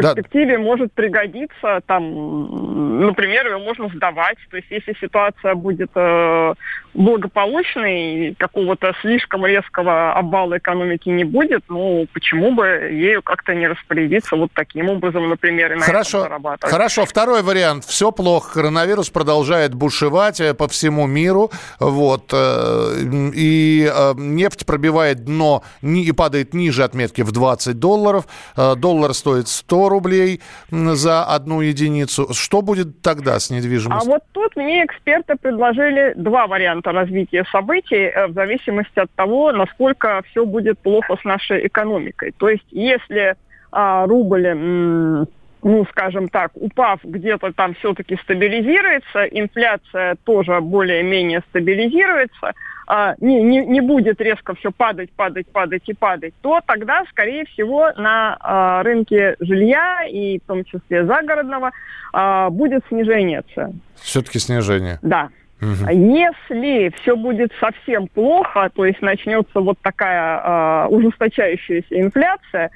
перспективе 0.00 0.56
да. 0.56 0.62
может 0.62 0.92
пригодиться, 0.92 1.80
там, 1.86 3.00
например, 3.00 3.46
ее 3.46 3.58
можно 3.58 3.88
сдавать. 3.88 4.38
То 4.50 4.56
есть 4.56 4.70
если 4.70 4.94
ситуация 5.00 5.54
будет 5.54 5.90
э, 5.94 6.54
благополучной, 6.96 8.34
какого-то 8.38 8.94
слишком 9.02 9.46
резкого 9.46 10.12
обвала 10.12 10.58
экономики 10.58 11.08
не 11.08 11.24
будет, 11.24 11.64
ну, 11.68 12.06
почему 12.12 12.52
бы 12.52 12.66
ею 12.66 13.22
как-то 13.22 13.54
не 13.54 13.68
распорядиться 13.68 14.36
вот 14.36 14.50
таким 14.54 14.88
образом, 14.88 15.28
например, 15.28 15.72
и 15.72 15.76
на 15.76 15.82
Хорошо. 15.82 16.18
этом 16.18 16.30
зарабатывать. 16.30 16.72
Хорошо, 16.72 17.04
второй 17.04 17.42
вариант. 17.42 17.84
Все 17.84 18.10
плохо, 18.10 18.54
коронавирус 18.54 19.10
продолжает 19.10 19.74
бушевать 19.74 20.40
э, 20.40 20.54
по 20.54 20.68
всему 20.68 21.06
миру, 21.06 21.50
вот, 21.78 22.30
э, 22.32 22.94
и 23.34 23.90
э, 23.92 24.14
нефть 24.16 24.64
пробивает 24.64 25.24
дно 25.24 25.62
и 25.82 26.12
падает 26.12 26.54
ниже 26.54 26.82
отметки 26.82 27.22
в 27.22 27.32
20 27.32 27.78
долларов, 27.78 28.26
доллар 28.56 29.12
стоит 29.14 29.48
100 29.48 29.85
рублей 29.88 30.40
за 30.70 31.24
одну 31.24 31.60
единицу. 31.60 32.32
Что 32.32 32.62
будет 32.62 33.02
тогда 33.02 33.38
с 33.38 33.50
недвижимостью? 33.50 34.10
А 34.10 34.14
вот 34.14 34.22
тут 34.32 34.56
мне 34.56 34.84
эксперты 34.84 35.36
предложили 35.36 36.14
два 36.16 36.46
варианта 36.46 36.92
развития 36.92 37.44
событий 37.50 38.10
э, 38.10 38.26
в 38.28 38.32
зависимости 38.32 38.98
от 38.98 39.10
того, 39.12 39.52
насколько 39.52 40.22
все 40.30 40.44
будет 40.44 40.78
плохо 40.78 41.16
с 41.20 41.24
нашей 41.24 41.66
экономикой. 41.66 42.32
То 42.36 42.48
есть 42.48 42.66
если 42.70 43.36
а, 43.72 44.06
рубль 44.06 45.26
ну, 45.66 45.84
скажем 45.90 46.28
так, 46.28 46.52
упав 46.54 47.00
где-то 47.02 47.52
там 47.52 47.74
все-таки 47.74 48.16
стабилизируется, 48.22 49.24
инфляция 49.24 50.16
тоже 50.22 50.60
более-менее 50.60 51.42
стабилизируется, 51.48 52.52
а, 52.86 53.16
не, 53.18 53.42
не, 53.42 53.66
не 53.66 53.80
будет 53.80 54.20
резко 54.20 54.54
все 54.54 54.70
падать, 54.70 55.10
падать, 55.10 55.48
падать 55.48 55.82
и 55.86 55.92
падать, 55.92 56.34
то 56.40 56.60
тогда, 56.64 57.02
скорее 57.10 57.46
всего, 57.46 57.90
на 57.96 58.36
а, 58.38 58.84
рынке 58.84 59.34
жилья 59.40 60.04
и 60.08 60.38
в 60.38 60.46
том 60.46 60.62
числе 60.62 61.04
загородного 61.04 61.72
а, 62.12 62.48
будет 62.48 62.84
снижение 62.88 63.42
цен. 63.52 63.80
Все-таки 63.96 64.38
снижение. 64.38 65.00
Да. 65.02 65.30
Угу. 65.60 65.90
Если 65.90 66.92
все 67.00 67.16
будет 67.16 67.50
совсем 67.58 68.06
плохо, 68.06 68.70
то 68.72 68.84
есть 68.84 69.02
начнется 69.02 69.58
вот 69.58 69.78
такая 69.80 70.84
э, 70.84 70.88
ужесточающаяся 70.90 71.98
инфляция, 71.98 72.70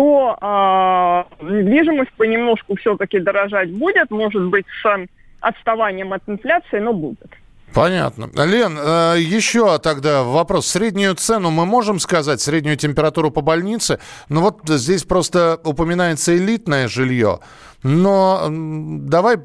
то 0.00 1.26
э, 1.40 1.44
недвижимость 1.44 2.12
понемножку 2.12 2.74
все-таки 2.76 3.20
дорожать 3.20 3.70
будет, 3.70 4.10
может 4.10 4.42
быть, 4.44 4.64
с 4.82 5.06
отставанием 5.40 6.14
от 6.14 6.22
инфляции, 6.26 6.78
но 6.78 6.94
будет. 6.94 7.30
Понятно. 7.74 8.28
Лен, 8.34 8.76
э, 8.78 9.14
еще 9.18 9.78
тогда 9.78 10.22
вопрос. 10.22 10.66
Среднюю 10.66 11.14
цену 11.14 11.50
мы 11.50 11.66
можем 11.66 12.00
сказать, 12.00 12.40
среднюю 12.40 12.76
температуру 12.76 13.30
по 13.30 13.40
больнице? 13.40 14.00
Ну 14.28 14.40
вот 14.40 14.60
здесь 14.66 15.04
просто 15.04 15.60
упоминается 15.64 16.36
элитное 16.36 16.88
жилье. 16.88 17.40
Но 17.82 18.48
давай, 18.50 19.36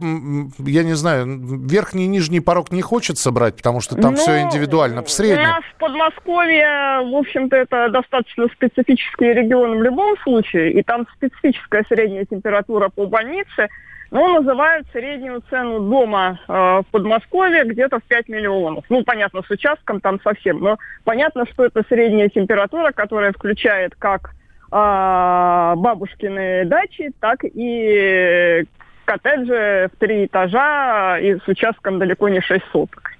я 0.59 0.83
не 0.83 0.93
знаю, 0.93 1.25
верхний 1.65 2.03
и 2.03 2.07
нижний 2.07 2.41
порог 2.41 2.71
не 2.71 2.81
хочется 2.81 3.31
брать, 3.31 3.55
потому 3.55 3.79
что 3.79 3.95
там 3.95 4.15
ну, 4.15 4.17
все 4.17 4.41
индивидуально. 4.41 5.03
В 5.03 5.09
среднем. 5.09 5.43
У 5.43 5.47
нас 5.47 5.63
в 5.63 5.79
Подмосковье, 5.79 7.09
в 7.09 7.15
общем-то, 7.15 7.55
это 7.55 7.89
достаточно 7.89 8.47
специфический 8.53 9.33
регион 9.33 9.77
в 9.77 9.83
любом 9.83 10.17
случае, 10.23 10.73
и 10.73 10.83
там 10.83 11.07
специфическая 11.15 11.85
средняя 11.87 12.25
температура 12.25 12.89
по 12.89 13.05
больнице– 13.05 13.69
ну, 14.11 14.27
называют 14.39 14.87
среднюю 14.91 15.41
цену 15.49 15.79
дома 15.79 16.39
э, 16.47 16.51
в 16.51 16.85
Подмосковье 16.91 17.63
где-то 17.65 17.99
в 17.99 18.03
5 18.03 18.29
миллионов. 18.29 18.85
Ну, 18.89 19.03
понятно, 19.03 19.41
с 19.41 19.49
участком 19.49 19.99
там 19.99 20.19
совсем, 20.21 20.59
но 20.59 20.77
понятно, 21.03 21.45
что 21.45 21.65
это 21.65 21.83
средняя 21.87 22.29
температура, 22.29 22.91
которая 22.91 23.31
включает 23.31 23.95
как 23.95 24.31
э, 24.71 25.73
бабушкины 25.75 26.65
дачи, 26.65 27.11
так 27.19 27.39
и 27.43 28.65
коттеджи 29.05 29.89
в 29.93 29.99
три 29.99 30.25
этажа 30.25 31.19
и 31.19 31.37
с 31.37 31.47
участком 31.47 31.99
далеко 31.99 32.29
не 32.29 32.41
6 32.41 32.63
соток. 32.71 33.14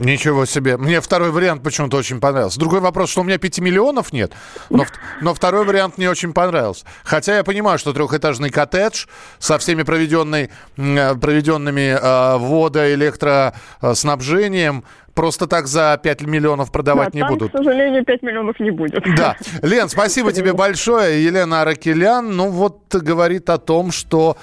Ничего 0.00 0.46
себе. 0.46 0.76
Мне 0.76 1.00
второй 1.00 1.30
вариант 1.30 1.62
почему-то 1.62 1.96
очень 1.96 2.20
понравился. 2.20 2.58
Другой 2.58 2.80
вопрос, 2.80 3.10
что 3.10 3.20
у 3.20 3.24
меня 3.24 3.38
5 3.38 3.60
миллионов 3.60 4.12
нет, 4.12 4.32
но, 4.70 4.86
но 5.20 5.34
второй 5.34 5.64
вариант 5.64 5.98
мне 5.98 6.10
очень 6.10 6.32
понравился. 6.32 6.84
Хотя 7.04 7.36
я 7.36 7.44
понимаю, 7.44 7.78
что 7.78 7.92
трехэтажный 7.92 8.50
коттедж 8.50 9.06
со 9.38 9.58
всеми 9.58 9.82
проведенной, 9.82 10.50
э, 10.76 11.14
проведенными 11.14 11.96
э, 12.00 12.38
водо, 12.38 12.92
электроснабжением 12.94 14.84
просто 15.18 15.48
так 15.48 15.66
за 15.66 15.98
5 16.00 16.22
миллионов 16.22 16.70
продавать 16.70 17.10
да, 17.10 17.16
не 17.16 17.22
там, 17.22 17.30
будут. 17.30 17.50
к 17.50 17.56
сожалению, 17.56 18.04
5 18.04 18.22
миллионов 18.22 18.60
не 18.60 18.70
будет. 18.70 19.02
Да. 19.16 19.36
Лен, 19.62 19.88
спасибо 19.88 20.32
тебе 20.32 20.52
большое. 20.52 21.24
Елена 21.24 21.62
Аракелян, 21.62 22.36
ну 22.36 22.50
вот 22.50 22.94
говорит 22.94 23.50
о 23.50 23.58
том, 23.58 23.90
что 23.90 24.36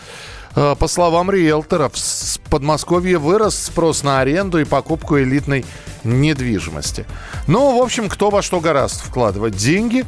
по 0.55 0.87
словам 0.87 1.29
риэлторов, 1.29 1.93
в 1.95 2.39
Подмосковье 2.49 3.17
вырос 3.17 3.65
спрос 3.65 4.03
на 4.03 4.21
аренду 4.21 4.59
и 4.59 4.63
покупку 4.63 5.19
элитной 5.19 5.65
недвижимости. 6.03 7.05
Ну, 7.47 7.77
в 7.77 7.81
общем, 7.81 8.07
кто 8.09 8.29
во 8.29 8.41
что 8.41 8.59
гораст 8.59 9.05
вкладывать 9.05 9.55
деньги, 9.57 10.05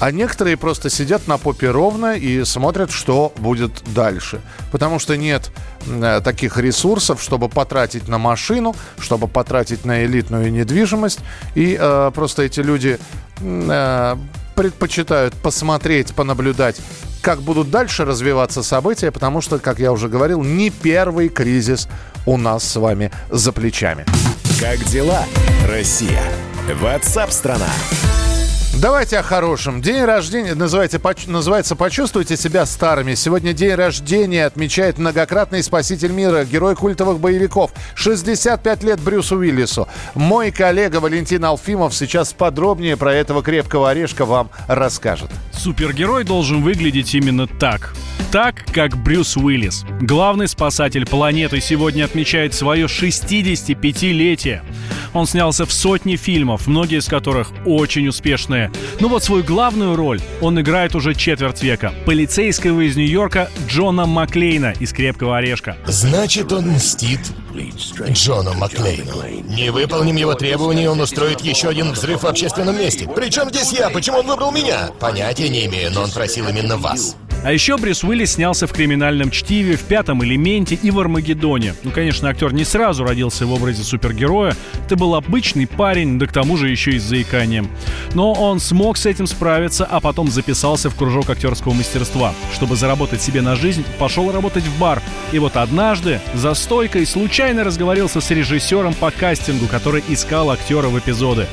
а 0.00 0.12
некоторые 0.12 0.56
просто 0.56 0.88
сидят 0.88 1.28
на 1.28 1.36
попе 1.36 1.70
ровно 1.70 2.16
и 2.16 2.42
смотрят, 2.44 2.90
что 2.90 3.34
будет 3.36 3.82
дальше. 3.94 4.40
Потому 4.72 4.98
что 4.98 5.16
нет 5.18 5.52
э, 5.86 6.22
таких 6.24 6.56
ресурсов, 6.56 7.22
чтобы 7.22 7.50
потратить 7.50 8.08
на 8.08 8.16
машину, 8.16 8.74
чтобы 8.98 9.28
потратить 9.28 9.84
на 9.84 10.04
элитную 10.06 10.50
недвижимость. 10.50 11.20
И 11.54 11.76
э, 11.78 12.10
просто 12.14 12.44
эти 12.44 12.60
люди 12.60 12.98
э, 13.40 14.16
предпочитают 14.56 15.34
посмотреть, 15.34 16.14
понаблюдать 16.14 16.80
как 17.20 17.40
будут 17.40 17.70
дальше 17.70 18.04
развиваться 18.04 18.62
события, 18.62 19.10
потому 19.10 19.40
что, 19.40 19.58
как 19.58 19.78
я 19.78 19.92
уже 19.92 20.08
говорил, 20.08 20.42
не 20.42 20.70
первый 20.70 21.28
кризис 21.28 21.88
у 22.26 22.36
нас 22.36 22.64
с 22.64 22.76
вами 22.76 23.10
за 23.30 23.52
плечами. 23.52 24.04
Как 24.60 24.82
дела, 24.84 25.24
Россия? 25.66 26.22
Ватсап-страна! 26.80 27.68
Давайте 28.74 29.18
о 29.18 29.22
хорошем. 29.22 29.82
День 29.82 30.04
рождения 30.04 30.54
называется, 30.54 31.00
называется 31.26 31.74
«Почувствуйте 31.74 32.36
себя 32.36 32.64
старыми». 32.64 33.14
Сегодня 33.14 33.52
день 33.52 33.74
рождения 33.74 34.46
отмечает 34.46 34.96
многократный 34.96 35.62
спаситель 35.62 36.12
мира, 36.12 36.44
герой 36.44 36.76
культовых 36.76 37.18
боевиков. 37.18 37.72
65 37.96 38.84
лет 38.84 39.00
Брюсу 39.00 39.36
Уиллису. 39.36 39.88
Мой 40.14 40.52
коллега 40.52 40.98
Валентин 40.98 41.44
Алфимов 41.44 41.94
сейчас 41.94 42.32
подробнее 42.32 42.96
про 42.96 43.12
этого 43.12 43.42
крепкого 43.42 43.90
орешка 43.90 44.24
вам 44.24 44.50
расскажет. 44.68 45.30
Супергерой 45.52 46.24
должен 46.24 46.62
выглядеть 46.62 47.14
именно 47.14 47.48
так. 47.48 47.92
Так, 48.30 48.64
как 48.72 48.96
Брюс 48.96 49.36
Уиллис. 49.36 49.84
Главный 50.00 50.46
спасатель 50.46 51.04
планеты 51.04 51.60
сегодня 51.60 52.04
отмечает 52.04 52.54
свое 52.54 52.86
65-летие. 52.86 54.62
Он 55.12 55.26
снялся 55.26 55.66
в 55.66 55.72
сотни 55.72 56.14
фильмов, 56.14 56.68
многие 56.68 56.98
из 56.98 57.08
которых 57.08 57.50
очень 57.66 58.06
успешные. 58.06 58.59
Но 59.00 59.08
вот 59.08 59.24
свою 59.24 59.44
главную 59.44 59.96
роль 59.96 60.20
он 60.40 60.60
играет 60.60 60.94
уже 60.94 61.14
четверть 61.14 61.62
века. 61.62 61.94
Полицейского 62.04 62.80
из 62.80 62.96
Нью-Йорка 62.96 63.48
Джона 63.68 64.06
Маклейна 64.06 64.74
из 64.78 64.92
«Крепкого 64.92 65.38
орешка». 65.38 65.76
Значит, 65.86 66.52
он 66.52 66.72
мстит 66.72 67.20
Джону 68.10 68.54
Маклейну. 68.54 69.12
Не 69.44 69.70
выполним 69.70 70.16
его 70.16 70.34
требования, 70.34 70.90
он 70.90 71.00
устроит 71.00 71.40
еще 71.40 71.68
один 71.68 71.92
взрыв 71.92 72.22
в 72.22 72.26
общественном 72.26 72.78
месте. 72.78 73.08
Причем 73.14 73.50
здесь 73.50 73.72
я? 73.72 73.90
Почему 73.90 74.18
он 74.18 74.26
выбрал 74.26 74.52
меня? 74.52 74.90
Понятия 74.98 75.48
не 75.48 75.66
имею, 75.66 75.90
но 75.92 76.02
он 76.02 76.10
просил 76.10 76.48
именно 76.48 76.76
вас. 76.76 77.16
А 77.42 77.52
еще 77.54 77.78
Брюс 77.78 78.04
Уиллис 78.04 78.32
снялся 78.32 78.66
в 78.66 78.72
«Криминальном 78.72 79.30
чтиве», 79.30 79.76
в 79.76 79.82
«Пятом 79.84 80.22
элементе» 80.22 80.74
и 80.74 80.90
в 80.90 81.00
«Армагеддоне». 81.00 81.74
Ну, 81.82 81.90
конечно, 81.90 82.28
актер 82.28 82.52
не 82.52 82.64
сразу 82.64 83.02
родился 83.02 83.46
в 83.46 83.52
образе 83.52 83.82
супергероя. 83.82 84.54
Это 84.84 84.96
был 84.96 85.14
обычный 85.14 85.66
парень, 85.66 86.18
да 86.18 86.26
к 86.26 86.32
тому 86.32 86.58
же 86.58 86.68
еще 86.68 86.90
и 86.90 86.98
с 86.98 87.02
заиканием. 87.02 87.70
Но 88.12 88.34
он 88.34 88.60
смог 88.60 88.98
с 88.98 89.06
этим 89.06 89.26
справиться, 89.26 89.86
а 89.86 90.00
потом 90.00 90.30
записался 90.30 90.90
в 90.90 90.96
кружок 90.96 91.30
актерского 91.30 91.72
мастерства. 91.72 92.34
Чтобы 92.52 92.76
заработать 92.76 93.22
себе 93.22 93.40
на 93.40 93.56
жизнь, 93.56 93.84
пошел 93.98 94.30
работать 94.30 94.64
в 94.64 94.78
бар. 94.78 95.00
И 95.32 95.38
вот 95.38 95.56
однажды 95.56 96.20
за 96.34 96.52
стойкой 96.52 97.06
случайно 97.06 97.64
разговорился 97.64 98.20
с 98.20 98.30
режиссером 98.30 98.92
по 98.92 99.10
кастингу, 99.10 99.66
который 99.66 100.04
искал 100.10 100.50
актера 100.50 100.88
в 100.88 100.98
эпизоды. 100.98 101.46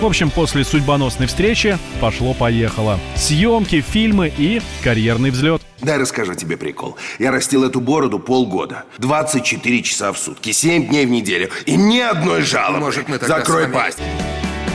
В 0.00 0.06
общем, 0.06 0.30
после 0.30 0.64
судьбоносной 0.64 1.26
встречи 1.26 1.76
пошло-поехало. 2.00 2.98
Съемки, 3.16 3.82
фильмы 3.82 4.32
и 4.34 4.62
карьерный 4.82 5.30
взлет. 5.30 5.60
Дай 5.82 5.98
расскажу 5.98 6.34
тебе 6.34 6.56
прикол. 6.56 6.96
Я 7.18 7.30
растил 7.30 7.64
эту 7.64 7.82
бороду 7.82 8.18
полгода. 8.18 8.84
24 8.96 9.82
часа 9.82 10.12
в 10.14 10.18
сутки, 10.18 10.52
7 10.52 10.88
дней 10.88 11.04
в 11.04 11.10
неделю. 11.10 11.50
И 11.66 11.76
ни 11.76 11.98
одной 11.98 12.40
жалобы. 12.40 12.80
Может, 12.80 13.08
мы 13.08 13.18
тогда 13.18 13.40
Закрой 13.40 13.68
пасть. 13.68 13.98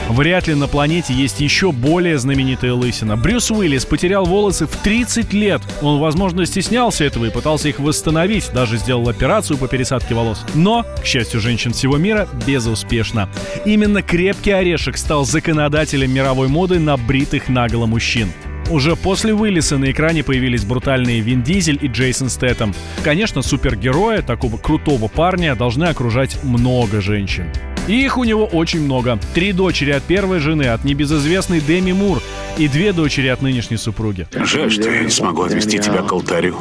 Вряд 0.08 0.46
ли 0.46 0.54
на 0.54 0.68
планете 0.68 1.12
есть 1.12 1.40
еще 1.40 1.72
более 1.72 2.18
знаменитая 2.18 2.72
лысина. 2.72 3.16
Брюс 3.16 3.50
Уиллис 3.50 3.84
потерял 3.84 4.24
волосы 4.24 4.66
в 4.66 4.76
30 4.76 5.32
лет. 5.32 5.62
Он, 5.82 5.98
возможно, 5.98 6.46
стеснялся 6.46 7.04
этого 7.04 7.24
и 7.24 7.30
пытался 7.30 7.68
их 7.68 7.80
восстановить, 7.80 8.50
даже 8.52 8.76
сделал 8.76 9.08
операцию 9.08 9.58
по 9.58 9.66
пересадке 9.66 10.14
волос. 10.14 10.44
Но, 10.54 10.84
к 11.02 11.04
счастью 11.04 11.40
женщин 11.40 11.72
всего 11.72 11.96
мира, 11.96 12.28
безуспешно. 12.46 13.28
Именно 13.64 14.02
крепкий 14.02 14.52
орешек 14.52 14.96
стал 14.96 15.24
законодателем 15.24 16.12
мировой 16.12 16.48
моды 16.48 16.78
на 16.78 16.96
бритых 16.96 17.48
наголо 17.48 17.86
мужчин. 17.86 18.28
Уже 18.70 18.96
после 18.96 19.32
Уиллиса 19.32 19.78
на 19.78 19.90
экране 19.92 20.24
появились 20.24 20.64
брутальные 20.64 21.20
Вин 21.20 21.42
Дизель 21.42 21.78
и 21.80 21.86
Джейсон 21.86 22.28
Стэттем. 22.28 22.74
Конечно, 23.04 23.42
супергероя, 23.42 24.22
такого 24.22 24.56
крутого 24.56 25.06
парня, 25.08 25.54
должны 25.54 25.84
окружать 25.84 26.42
много 26.42 27.00
женщин. 27.00 27.46
И 27.86 28.04
их 28.04 28.18
у 28.18 28.24
него 28.24 28.44
очень 28.46 28.80
много. 28.80 29.18
Три 29.34 29.52
дочери 29.52 29.90
от 29.90 30.02
первой 30.02 30.40
жены, 30.40 30.64
от 30.64 30.84
небезызвестной 30.84 31.60
Деми 31.60 31.92
Мур, 31.92 32.20
и 32.58 32.68
две 32.68 32.92
дочери 32.92 33.28
от 33.28 33.42
нынешней 33.42 33.76
супруги. 33.76 34.26
Жаль, 34.32 34.70
что 34.70 34.90
я 34.90 35.02
не 35.02 35.10
смогу 35.10 35.42
отвести 35.42 35.78
тебя 35.78 36.02
к 36.02 36.12
алтарю. 36.12 36.56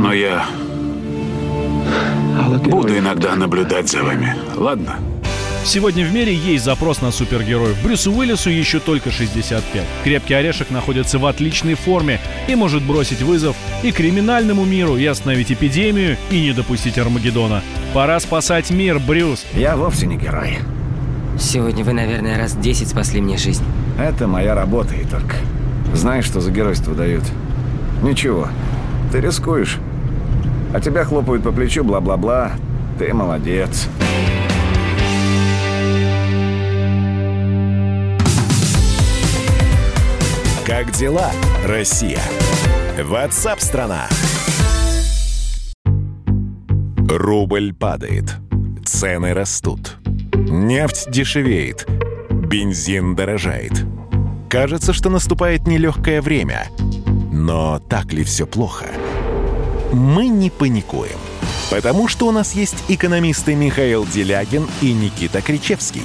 Но 0.00 0.12
я 0.12 0.46
буду 2.66 2.96
иногда 2.96 3.34
наблюдать 3.34 3.88
за 3.88 4.02
вами. 4.02 4.34
Ладно? 4.54 4.98
Сегодня 5.64 6.06
в 6.06 6.12
мире 6.12 6.34
есть 6.34 6.64
запрос 6.64 7.02
на 7.02 7.12
супергероев. 7.12 7.80
Брюсу 7.84 8.12
Уиллису 8.12 8.50
еще 8.50 8.80
только 8.80 9.10
65. 9.10 9.84
Крепкий 10.02 10.34
орешек 10.34 10.70
находится 10.70 11.18
в 11.18 11.26
отличной 11.26 11.74
форме 11.74 12.18
и 12.48 12.54
может 12.54 12.82
бросить 12.82 13.22
вызов 13.22 13.56
и 13.82 13.92
криминальному 13.92 14.64
миру, 14.64 14.96
и 14.96 15.04
остановить 15.04 15.52
эпидемию, 15.52 16.16
и 16.30 16.40
не 16.40 16.52
допустить 16.52 16.98
Армагеддона. 16.98 17.62
Пора 17.92 18.18
спасать 18.20 18.70
мир, 18.70 18.98
Брюс. 18.98 19.44
Я 19.54 19.76
вовсе 19.76 20.06
не 20.06 20.16
герой. 20.16 20.58
Сегодня 21.38 21.84
вы, 21.84 21.92
наверное, 21.92 22.38
раз 22.38 22.54
10 22.54 22.88
спасли 22.88 23.20
мне 23.20 23.36
жизнь. 23.36 23.64
Это 23.98 24.26
моя 24.26 24.54
работа 24.54 24.94
и 24.94 25.04
только. 25.04 25.36
Знаешь, 25.94 26.24
что 26.24 26.40
за 26.40 26.50
геройство 26.50 26.94
дают? 26.94 27.24
Ничего. 28.02 28.48
Ты 29.12 29.20
рискуешь. 29.20 29.76
А 30.72 30.80
тебя 30.80 31.04
хлопают 31.04 31.42
по 31.42 31.52
плечу, 31.52 31.84
бла-бла-бла. 31.84 32.52
Ты 32.98 33.12
молодец. 33.12 33.88
Как 40.70 40.92
дела, 40.92 41.32
Россия? 41.64 42.22
Ватсап-страна! 42.96 44.08
Рубль 47.08 47.74
падает. 47.74 48.36
Цены 48.86 49.34
растут. 49.34 49.96
Нефть 50.32 51.10
дешевеет. 51.10 51.88
Бензин 52.30 53.16
дорожает. 53.16 53.72
Кажется, 54.48 54.92
что 54.92 55.10
наступает 55.10 55.66
нелегкое 55.66 56.22
время. 56.22 56.68
Но 57.32 57.80
так 57.80 58.12
ли 58.12 58.22
все 58.22 58.46
плохо? 58.46 58.86
Мы 59.92 60.28
не 60.28 60.50
паникуем. 60.50 61.18
Потому 61.68 62.06
что 62.06 62.28
у 62.28 62.30
нас 62.30 62.54
есть 62.54 62.84
экономисты 62.86 63.56
Михаил 63.56 64.06
Делягин 64.06 64.68
и 64.82 64.92
Никита 64.92 65.42
Кричевский. 65.42 66.04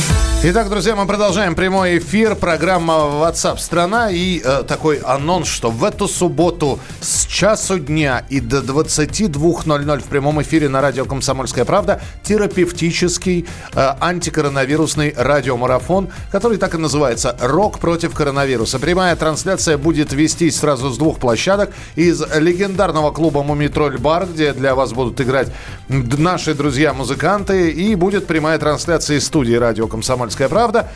Итак, 0.43 0.69
друзья, 0.69 0.95
мы 0.95 1.05
продолжаем 1.05 1.53
прямой 1.53 1.99
эфир. 1.99 2.33
Программа 2.33 2.93
WhatsApp 2.93 3.59
страна 3.59 4.09
и 4.09 4.41
э, 4.43 4.63
такой 4.67 4.97
анонс, 4.97 5.47
что 5.47 5.69
в 5.69 5.83
эту 5.83 6.07
субботу 6.07 6.79
с 6.99 7.27
часу 7.27 7.77
дня 7.77 8.25
и 8.27 8.39
до 8.39 8.61
22.00 8.61 9.99
в 9.99 10.03
прямом 10.05 10.41
эфире 10.41 10.67
на 10.67 10.81
радио 10.81 11.05
«Комсомольская 11.05 11.63
правда» 11.63 12.01
терапевтический 12.23 13.45
э, 13.75 13.93
антикоронавирусный 13.99 15.13
радиомарафон, 15.15 16.09
который 16.31 16.57
так 16.57 16.73
и 16.73 16.79
называется 16.79 17.37
«Рок 17.39 17.77
против 17.77 18.15
коронавируса». 18.15 18.79
Прямая 18.79 19.15
трансляция 19.15 19.77
будет 19.77 20.11
вестись 20.11 20.57
сразу 20.57 20.89
с 20.89 20.97
двух 20.97 21.19
площадок. 21.19 21.71
Из 21.95 22.19
легендарного 22.35 23.11
клуба 23.11 23.43
«Мумитроль 23.43 23.99
Бар», 23.99 24.25
где 24.25 24.53
для 24.53 24.73
вас 24.73 24.91
будут 24.91 25.21
играть 25.21 25.49
наши 25.87 26.55
друзья-музыканты, 26.55 27.69
и 27.69 27.93
будет 27.93 28.25
прямая 28.25 28.57
трансляция 28.57 29.17
из 29.17 29.27
студии 29.27 29.53
радио 29.53 29.85
«Комсомольская 29.85 30.30
«Комсомольская 30.31 30.49
правда». 30.49 30.87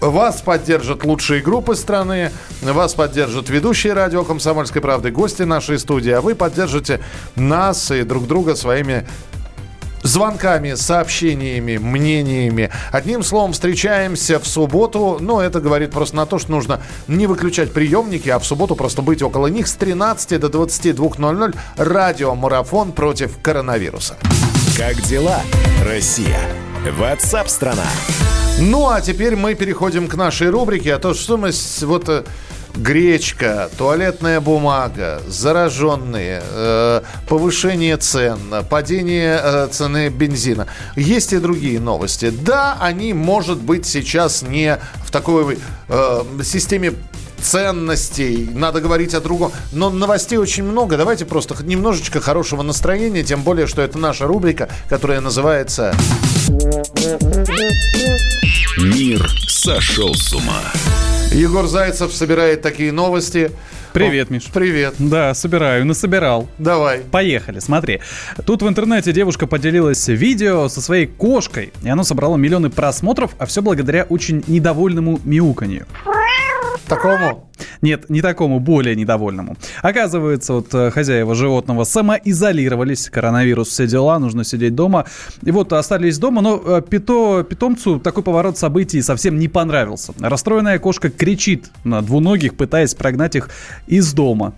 Вас 0.00 0.40
поддержат 0.40 1.04
лучшие 1.04 1.42
группы 1.42 1.74
страны, 1.74 2.30
вас 2.62 2.94
поддержат 2.94 3.50
ведущие 3.50 3.92
радио 3.92 4.24
«Комсомольской 4.24 4.80
правды», 4.80 5.10
гости 5.10 5.42
нашей 5.42 5.78
студии, 5.78 6.10
а 6.10 6.22
вы 6.22 6.34
поддержите 6.34 7.00
нас 7.36 7.90
и 7.90 8.02
друг 8.02 8.26
друга 8.26 8.54
своими 8.54 9.06
звонками, 10.02 10.72
сообщениями, 10.72 11.76
мнениями. 11.76 12.70
Одним 12.90 13.22
словом, 13.22 13.52
встречаемся 13.52 14.38
в 14.40 14.46
субботу. 14.46 15.18
Но 15.20 15.42
это 15.42 15.60
говорит 15.60 15.90
просто 15.90 16.16
на 16.16 16.24
то, 16.24 16.38
что 16.38 16.50
нужно 16.50 16.80
не 17.06 17.26
выключать 17.26 17.74
приемники, 17.74 18.30
а 18.30 18.38
в 18.38 18.46
субботу 18.46 18.76
просто 18.76 19.02
быть 19.02 19.20
около 19.20 19.48
них 19.48 19.68
с 19.68 19.74
13 19.74 20.40
до 20.40 20.46
22.00. 20.46 21.54
Радиомарафон 21.76 22.92
против 22.92 23.36
коронавируса. 23.42 24.16
Как 24.78 24.98
дела, 25.02 25.42
Россия? 25.84 26.40
Ватсап-страна! 26.98 27.84
Ну, 28.60 28.90
а 28.90 29.00
теперь 29.00 29.36
мы 29.36 29.54
переходим 29.54 30.06
к 30.06 30.16
нашей 30.16 30.50
рубрике. 30.50 30.94
А 30.94 30.98
то, 30.98 31.14
что 31.14 31.38
мы 31.38 31.50
вот 31.80 32.08
э, 32.10 32.24
гречка, 32.76 33.70
туалетная 33.78 34.38
бумага, 34.42 35.22
зараженные, 35.26 36.42
э, 36.44 37.00
повышение 37.26 37.96
цен, 37.96 38.38
падение 38.68 39.40
э, 39.42 39.68
цены 39.72 40.10
бензина. 40.10 40.66
Есть 40.94 41.32
и 41.32 41.38
другие 41.38 41.80
новости. 41.80 42.28
Да, 42.28 42.76
они, 42.78 43.14
может 43.14 43.58
быть, 43.58 43.86
сейчас 43.86 44.42
не 44.42 44.78
в 45.06 45.10
такой 45.10 45.58
э, 45.88 46.22
системе 46.44 46.92
ценностей, 47.40 48.50
надо 48.52 48.82
говорить 48.82 49.14
о 49.14 49.22
другом. 49.22 49.52
Но 49.72 49.88
новостей 49.88 50.36
очень 50.36 50.64
много. 50.64 50.98
Давайте 50.98 51.24
просто 51.24 51.56
немножечко 51.64 52.20
хорошего 52.20 52.60
настроения, 52.60 53.24
тем 53.24 53.42
более, 53.42 53.66
что 53.66 53.80
это 53.80 53.96
наша 53.96 54.26
рубрика, 54.26 54.68
которая 54.90 55.22
называется... 55.22 55.94
Мир 58.78 59.24
сошел 59.46 60.14
с 60.14 60.32
ума. 60.32 60.60
Егор 61.30 61.68
Зайцев 61.68 62.12
собирает 62.12 62.60
такие 62.60 62.90
новости. 62.90 63.52
Привет, 63.92 64.30
О, 64.30 64.34
Миш. 64.34 64.46
Привет. 64.52 64.94
Да, 64.98 65.32
собираю, 65.34 65.86
насобирал. 65.86 66.48
Давай. 66.58 67.02
Поехали, 67.02 67.60
смотри. 67.60 68.00
Тут 68.46 68.62
в 68.62 68.68
интернете 68.68 69.12
девушка 69.12 69.46
поделилась 69.46 70.08
видео 70.08 70.68
со 70.68 70.80
своей 70.80 71.06
кошкой, 71.06 71.72
и 71.84 71.88
оно 71.88 72.02
собрало 72.02 72.36
миллионы 72.36 72.68
просмотров, 72.68 73.36
а 73.38 73.46
все 73.46 73.62
благодаря 73.62 74.02
очень 74.08 74.42
недовольному 74.48 75.20
мяуканью. 75.24 75.86
Такому? 76.88 77.49
Нет, 77.82 78.10
не 78.10 78.20
такому, 78.20 78.60
более 78.60 78.94
недовольному. 78.94 79.56
Оказывается, 79.82 80.54
вот 80.54 80.74
э, 80.74 80.90
хозяева 80.90 81.34
животного 81.34 81.84
самоизолировались, 81.84 83.08
коронавирус, 83.08 83.68
все 83.68 83.86
дела, 83.86 84.18
нужно 84.18 84.44
сидеть 84.44 84.74
дома. 84.74 85.06
И 85.42 85.50
вот 85.50 85.72
остались 85.72 86.18
дома, 86.18 86.42
но 86.42 86.62
э, 86.62 86.82
пито, 86.82 87.42
питомцу 87.42 87.98
такой 87.98 88.22
поворот 88.22 88.58
событий 88.58 89.00
совсем 89.00 89.38
не 89.38 89.48
понравился. 89.48 90.12
Расстроенная 90.20 90.78
кошка 90.78 91.10
кричит 91.10 91.70
на 91.84 92.02
двуногих, 92.02 92.54
пытаясь 92.56 92.94
прогнать 92.94 93.36
их 93.36 93.48
из 93.86 94.12
дома. 94.12 94.54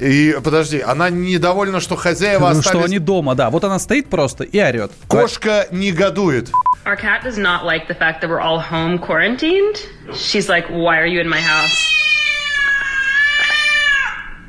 И 0.00 0.36
подожди, 0.42 0.80
она 0.80 1.10
недовольна, 1.10 1.80
что 1.80 1.96
хозяева 1.96 2.40
ну, 2.40 2.46
остались... 2.58 2.68
Что 2.68 2.84
они 2.84 2.98
дома, 2.98 3.34
да. 3.34 3.50
Вот 3.50 3.64
она 3.64 3.78
стоит 3.78 4.08
просто 4.08 4.44
и 4.44 4.60
орет. 4.60 4.92
Кошка 5.08 5.66
негодует. 5.70 6.50
Our 6.84 6.96
cat 6.96 7.24
does 7.24 7.38
not 7.38 7.64
like 7.64 7.88
the 7.88 7.96
fact 7.98 8.20
that 8.20 8.28
we're 8.28 8.40
all 8.40 8.60
home 8.60 8.98
quarantined. 8.98 9.76
She's 10.12 10.48
like, 10.48 10.68
why 10.68 10.98
are 10.98 11.06
you 11.06 11.20
in 11.20 11.28
my 11.28 11.40
house? 11.40 11.72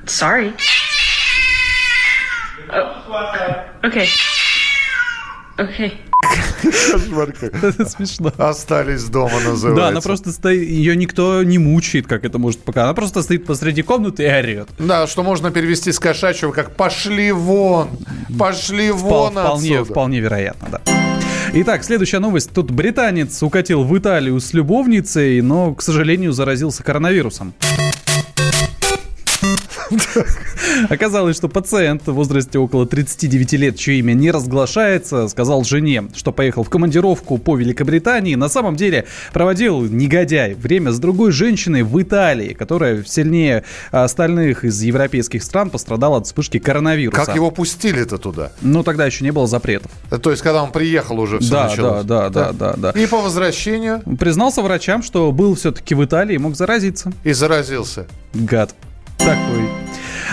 Sorry. 0.08 0.54
Oh. 2.70 3.06
Okay. 3.84 4.08
Okay. 5.58 5.94
Кошмар 6.92 7.30
Это 7.42 7.86
смешно. 7.88 8.32
Остались 8.38 9.06
дома, 9.06 9.40
называется. 9.40 9.74
Да, 9.76 9.88
она 9.90 10.02
просто 10.02 10.32
стоит, 10.32 10.68
ее 10.68 10.96
никто 10.96 11.44
не 11.44 11.58
мучает, 11.58 12.08
как 12.08 12.26
это 12.26 12.38
может 12.40 12.62
пока. 12.62 12.84
Она 12.84 12.94
просто 12.94 13.22
стоит 13.22 13.46
посреди 13.46 13.82
комнаты 13.82 14.24
и 14.24 14.28
орет. 14.28 14.70
Да, 14.80 15.08
что 15.08 15.24
можно 15.24 15.52
перевести 15.52 15.92
с 15.92 16.00
кошачьего, 16.00 16.52
как 16.52 16.76
«пошли 16.76 17.32
вон, 17.32 17.90
пошли 18.38 18.92
вон 18.92 19.32
Вполне, 19.32 19.80
отсюда. 19.80 19.92
вполне 19.92 20.20
вероятно, 20.20 20.68
да. 20.72 20.82
Итак, 21.54 21.84
следующая 21.84 22.20
новость. 22.20 22.52
Тут 22.54 22.72
британец 22.72 23.42
укатил 23.42 23.84
в 23.84 23.98
Италию 23.98 24.40
с 24.40 24.54
любовницей, 24.54 25.42
но, 25.42 25.74
к 25.74 25.82
сожалению, 25.82 26.34
заразился 26.34 26.84
коронавирусом. 26.84 27.54
Оказалось, 30.90 31.38
что 31.38 31.48
пациент 31.48 32.08
в 32.08 32.14
возрасте 32.14 32.60
около 32.60 32.86
39 32.86 33.54
лет, 33.54 33.78
чье 33.78 34.00
имя 34.00 34.14
не 34.14 34.32
разглашается, 34.32 35.28
сказал 35.28 35.64
жене, 35.64 36.06
что 36.16 36.32
поехал 36.32 36.64
в 36.64 36.70
командировку 36.70 37.38
по 37.38 37.56
Великобритании. 37.56 38.36
На 38.36 38.50
самом 38.50 38.76
деле 38.76 39.06
проводил 39.34 39.82
негодяй 39.82 40.54
время 40.54 40.92
с 40.92 41.00
другой 41.00 41.32
женщиной 41.32 41.84
в 41.84 42.02
Италии, 42.02 42.54
которая 42.54 43.04
сильнее 43.04 43.64
остальных 43.92 44.66
из 44.66 44.82
европейских 44.82 45.44
стран 45.44 45.70
пострадала 45.70 46.18
от 46.18 46.26
вспышки 46.26 46.60
коронавируса. 46.60 47.26
Как 47.26 47.36
его 47.36 47.52
пустили-то 47.52 48.18
туда? 48.18 48.52
Ну, 48.62 48.84
тогда 48.84 49.06
еще 49.06 49.24
не 49.24 49.32
было 49.32 49.48
запретов. 49.48 49.92
То 50.22 50.32
есть, 50.32 50.42
когда 50.42 50.64
он 50.64 50.72
приехал 50.72 51.20
уже 51.20 51.40
все 51.40 51.52
да, 51.52 51.70
началось? 51.70 52.06
Да, 52.06 52.30
да, 52.30 52.52
да, 52.52 52.74
да, 52.76 52.92
да. 52.94 53.00
И 53.00 53.06
по 53.08 53.22
возвращению? 53.22 54.02
Признался 54.20 54.62
врачам, 54.62 55.04
что 55.04 55.32
был 55.32 55.56
все-таки 55.56 55.96
в 55.96 56.04
Италии 56.04 56.36
и 56.36 56.38
мог 56.38 56.56
заразиться. 56.56 57.12
И 57.24 57.34
заразился. 57.34 58.08
Гад. 58.34 58.74
Такой. 59.18 59.70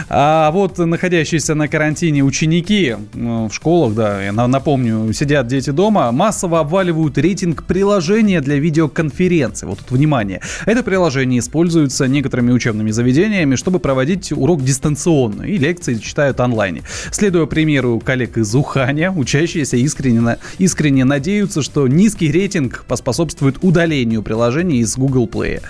А 0.08 0.50
вот 0.50 0.78
находящиеся 0.78 1.54
на 1.54 1.68
карантине 1.68 2.22
ученики 2.22 2.96
ну, 3.14 3.48
в 3.48 3.54
школах, 3.54 3.94
да, 3.94 4.22
я 4.22 4.32
напомню, 4.32 5.12
сидят 5.12 5.46
дети 5.46 5.70
дома, 5.70 6.10
массово 6.12 6.60
обваливают 6.60 7.18
рейтинг 7.18 7.64
приложения 7.64 8.40
для 8.40 8.56
видеоконференции. 8.56 9.66
Вот 9.66 9.78
тут 9.78 9.90
внимание. 9.90 10.40
Это 10.66 10.82
приложение 10.82 11.40
используется 11.40 12.06
некоторыми 12.06 12.52
учебными 12.52 12.90
заведениями, 12.90 13.56
чтобы 13.56 13.78
проводить 13.78 14.32
урок 14.32 14.62
дистанционно 14.62 15.42
и 15.42 15.56
лекции 15.56 15.94
читают 15.94 16.40
онлайне. 16.40 16.82
Следуя 17.10 17.46
примеру 17.46 18.00
коллег 18.04 18.38
из 18.38 18.54
Уханя, 18.54 19.12
учащиеся 19.12 19.76
искренне, 19.76 20.36
искренне 20.58 21.04
надеются, 21.04 21.62
что 21.62 21.88
низкий 21.88 22.30
рейтинг 22.30 22.84
поспособствует 22.86 23.56
удалению 23.62 24.22
приложения 24.22 24.78
из 24.78 24.96
Google 24.96 25.26
Play. 25.26 25.62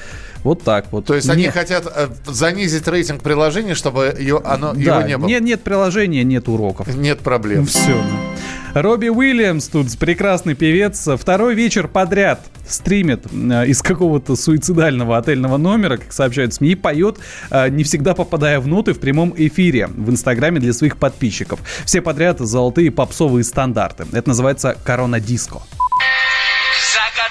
Вот 0.42 0.62
так 0.62 0.87
вот. 0.90 1.07
То 1.07 1.14
есть 1.14 1.28
нет. 1.28 1.37
они 1.37 1.48
хотят 1.48 1.87
э, 1.94 2.09
занизить 2.26 2.87
рейтинг 2.88 3.22
приложения, 3.22 3.74
чтобы 3.74 4.14
ее, 4.18 4.40
оно, 4.44 4.72
да, 4.72 4.81
его 4.81 5.02
не 5.02 5.18
было? 5.18 5.28
Нет, 5.28 5.42
нет 5.42 5.62
приложения, 5.62 6.24
нет 6.24 6.48
уроков. 6.48 6.88
Нет 6.94 7.20
проблем. 7.20 7.66
Все. 7.66 7.96
Робби 8.74 9.09
Уильямс, 9.09 9.68
тут 9.68 9.98
прекрасный 9.98 10.55
певец, 10.55 11.07
второй 11.18 11.55
вечер 11.55 11.88
подряд 11.88 12.40
стримит 12.66 13.26
э, 13.31 13.66
из 13.66 13.83
какого-то 13.83 14.35
суицидального 14.35 15.18
отельного 15.18 15.59
номера, 15.59 15.98
как 15.98 16.12
сообщают 16.12 16.55
СМИ, 16.55 16.70
и 16.70 16.74
поет, 16.74 17.18
э, 17.50 17.68
не 17.68 17.85
всегда 17.85 18.14
попадая 18.14 18.61
в 18.61 18.66
ноты 18.66 18.94
в 18.94 18.98
прямом 19.00 19.35
эфире 19.37 19.88
в 19.88 20.11
Инстаграме 20.11 20.59
для 20.59 20.72
своих 20.72 20.96
подписчиков. 20.96 21.61
Все 21.85 22.00
подряд 22.00 22.38
золотые 22.40 22.90
попсовые 22.90 23.44
стандарты. 23.44 24.07
Это 24.12 24.28
называется 24.28 24.76
корона 24.85 25.20
диско. 25.20 25.61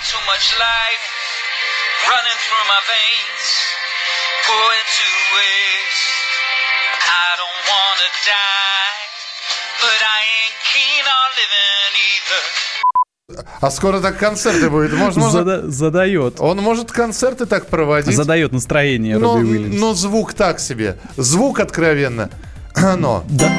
running 0.01 0.59
through 0.59 0.70
my 2.71 2.81
veins, 2.95 3.45
pouring 4.47 4.89
to 4.99 5.09
waste. 5.35 6.09
I 7.25 7.29
don't 7.41 7.61
wanna 7.71 8.09
die, 8.33 8.93
but 9.83 9.99
I 10.17 10.19
ain't 10.39 10.57
keen 10.71 11.03
on 11.17 11.29
living 11.39 11.93
either. 12.11 12.43
А 13.61 13.71
скоро 13.71 13.99
так 13.99 14.17
концерты 14.17 14.69
будет. 14.69 14.93
Можно, 14.93 15.29
Зада- 15.29 15.69
задает. 15.69 16.39
Он 16.39 16.57
может 16.59 16.91
концерты 16.91 17.45
так 17.45 17.67
проводить. 17.67 18.15
Задает 18.15 18.53
настроение 18.53 19.17
но, 19.17 19.33
Робби 19.33 19.45
Уильямс. 19.45 19.79
Но 19.79 19.93
звук 19.93 20.33
так 20.33 20.59
себе. 20.59 20.97
Звук 21.17 21.59
откровенно. 21.59 22.29
Но. 22.97 23.23
Да 23.29 23.49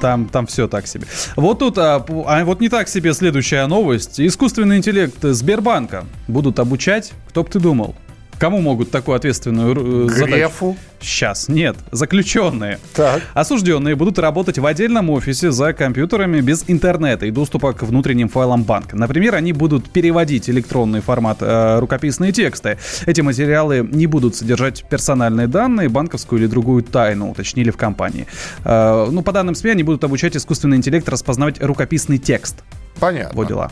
там, 0.00 0.28
там 0.28 0.46
все 0.46 0.68
так 0.68 0.86
себе. 0.86 1.06
Вот 1.34 1.58
тут, 1.58 1.76
а, 1.76 1.96
а 2.26 2.44
вот 2.44 2.60
не 2.60 2.68
так 2.68 2.88
себе 2.88 3.12
следующая 3.14 3.66
новость. 3.66 4.20
Искусственный 4.20 4.76
интеллект 4.76 5.18
Сбербанка 5.20 6.04
будут 6.28 6.60
обучать, 6.60 7.12
кто 7.28 7.42
бы 7.42 7.50
ты 7.50 7.58
думал, 7.58 7.96
Кому 8.38 8.60
могут 8.60 8.90
такую 8.90 9.16
ответственную 9.16 10.08
э, 10.08 10.24
Грефу? 10.24 10.76
Сейчас, 11.00 11.48
нет. 11.48 11.76
Заключенные. 11.90 12.78
Так. 12.94 13.22
Осужденные 13.34 13.96
будут 13.96 14.18
работать 14.18 14.58
в 14.58 14.66
отдельном 14.66 15.10
офисе 15.10 15.50
за 15.50 15.72
компьютерами 15.72 16.40
без 16.40 16.64
интернета 16.68 17.26
и 17.26 17.30
доступа 17.30 17.72
к 17.72 17.82
внутренним 17.82 18.28
файлам 18.28 18.62
банка. 18.62 18.96
Например, 18.96 19.34
они 19.34 19.52
будут 19.52 19.90
переводить 19.90 20.48
электронный 20.48 21.00
формат 21.00 21.38
э, 21.40 21.78
рукописные 21.80 22.32
тексты. 22.32 22.78
Эти 23.06 23.20
материалы 23.22 23.86
не 23.90 24.06
будут 24.06 24.36
содержать 24.36 24.84
персональные 24.88 25.48
данные, 25.48 25.88
банковскую 25.88 26.40
или 26.40 26.46
другую 26.46 26.84
тайну, 26.84 27.30
уточнили 27.30 27.70
в 27.70 27.76
компании. 27.76 28.26
Э, 28.64 29.08
ну, 29.10 29.22
по 29.22 29.32
данным 29.32 29.56
СМИ, 29.56 29.72
они 29.72 29.82
будут 29.82 30.04
обучать 30.04 30.36
искусственный 30.36 30.76
интеллект 30.76 31.08
распознавать 31.08 31.60
рукописный 31.60 32.18
текст. 32.18 32.62
Понятно. 33.00 33.36
Вот 33.36 33.48
дела. 33.48 33.70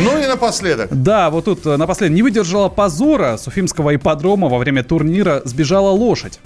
Ну 0.00 0.18
и 0.18 0.26
напоследок. 0.26 0.88
Да, 0.90 1.30
вот 1.30 1.44
тут 1.44 1.66
э, 1.66 1.76
напоследок 1.76 2.14
не 2.14 2.22
выдержала 2.22 2.68
позора 2.68 3.36
с 3.36 3.46
уфимского 3.46 3.94
ипподрома 3.94 4.48
во 4.48 4.58
время 4.58 4.82
турнира 4.82 5.42
сбежала 5.44 5.90
лошадь. 5.90 6.40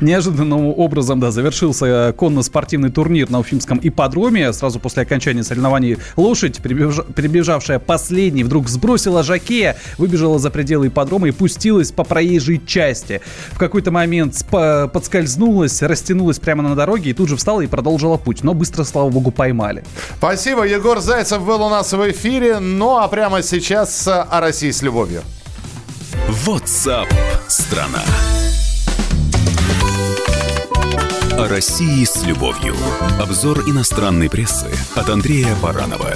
Неожиданным 0.00 0.68
образом, 0.68 1.20
да, 1.20 1.30
завершился 1.30 2.14
конно-спортивный 2.16 2.90
турнир 2.90 3.30
на 3.30 3.40
Уфимском 3.40 3.78
ипподроме. 3.82 4.52
Сразу 4.52 4.80
после 4.80 5.02
окончания 5.02 5.42
соревнований 5.42 5.98
лошадь, 6.16 6.58
прибежавшая 6.58 7.78
последней, 7.78 8.44
вдруг 8.44 8.68
сбросила 8.68 9.22
жакея, 9.22 9.76
выбежала 9.98 10.38
за 10.38 10.50
пределы 10.50 10.88
ипподрома 10.88 11.28
и 11.28 11.30
пустилась 11.30 11.92
по 11.92 12.04
проезжей 12.04 12.60
части. 12.64 13.20
В 13.52 13.58
какой-то 13.58 13.90
момент 13.90 14.44
подскользнулась, 14.50 15.82
растянулась 15.82 16.38
прямо 16.38 16.62
на 16.62 16.74
дороге 16.74 17.10
и 17.10 17.12
тут 17.12 17.28
же 17.28 17.36
встала 17.36 17.60
и 17.60 17.66
продолжила 17.66 18.16
путь. 18.16 18.42
Но 18.42 18.54
быстро, 18.54 18.84
слава 18.84 19.10
богу, 19.10 19.30
поймали. 19.30 19.84
Спасибо. 20.16 20.64
Егор 20.64 21.00
Зайцев 21.00 21.44
был 21.44 21.62
у 21.62 21.68
нас 21.68 21.92
в 21.92 22.10
эфире. 22.10 22.58
Ну 22.58 22.96
а 22.96 23.08
прямо 23.08 23.42
сейчас 23.42 24.08
о 24.08 24.40
России 24.40 24.70
с 24.70 24.82
любовью. 24.82 25.22
WhatsApp 26.46 27.08
страна 27.48 28.02
о 31.40 31.48
России 31.48 32.04
с 32.04 32.22
любовью. 32.26 32.76
Обзор 33.18 33.60
иностранной 33.60 34.28
прессы 34.28 34.66
от 34.94 35.08
Андрея 35.08 35.56
Баранова. 35.62 36.12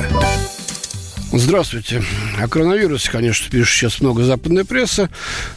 Здравствуйте. 1.32 2.02
О 2.38 2.46
коронавирусе, 2.46 3.10
конечно, 3.10 3.50
пишет 3.50 3.74
сейчас 3.74 4.00
много 4.02 4.22
западная 4.22 4.64
пресса, 4.64 5.08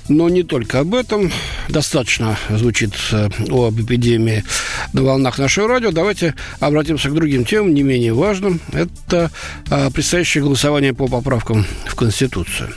но 0.07 0.29
не 0.29 0.43
только 0.43 0.79
об 0.79 0.95
этом. 0.95 1.33
Достаточно 1.67 2.37
звучит 2.49 2.93
э, 3.11 3.27
об 3.49 3.79
эпидемии 3.79 4.45
на 4.93 5.03
волнах 5.03 5.37
нашего 5.37 5.67
радио. 5.67 5.91
Давайте 5.91 6.33
обратимся 6.61 7.09
к 7.09 7.13
другим 7.13 7.43
темам, 7.43 7.73
не 7.73 7.83
менее 7.83 8.13
важным. 8.13 8.61
Это 8.71 9.31
э, 9.69 9.91
предстоящее 9.91 10.45
голосование 10.45 10.93
по 10.93 11.07
поправкам 11.07 11.65
в 11.85 11.95
Конституцию. 11.95 12.69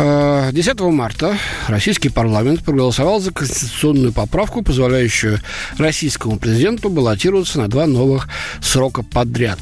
10 0.00 0.80
марта 0.80 1.36
российский 1.68 2.08
парламент 2.08 2.64
проголосовал 2.64 3.20
за 3.20 3.32
конституционную 3.32 4.14
поправку, 4.14 4.62
позволяющую 4.62 5.40
российскому 5.76 6.38
президенту 6.38 6.88
баллотироваться 6.88 7.58
на 7.60 7.68
два 7.68 7.86
новых 7.86 8.26
срока 8.62 9.02
подряд. 9.02 9.58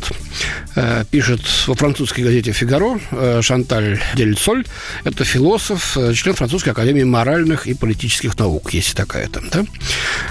Э, 0.77 1.05
пишет 1.11 1.41
во 1.67 1.75
французской 1.75 2.21
газете 2.21 2.53
«Фигаро» 2.53 3.01
э, 3.11 3.41
Шанталь 3.43 4.01
Дель-Соль. 4.15 4.65
Это 5.03 5.25
философ, 5.25 5.97
э, 5.97 6.15
член 6.15 6.37
Французской 6.37 6.69
академии 6.69 7.03
моральных 7.03 7.67
и 7.67 7.75
политических 7.75 8.39
наук, 8.39 8.73
есть 8.73 8.95
такая 8.95 9.27
там, 9.29 9.49
да? 9.51 9.65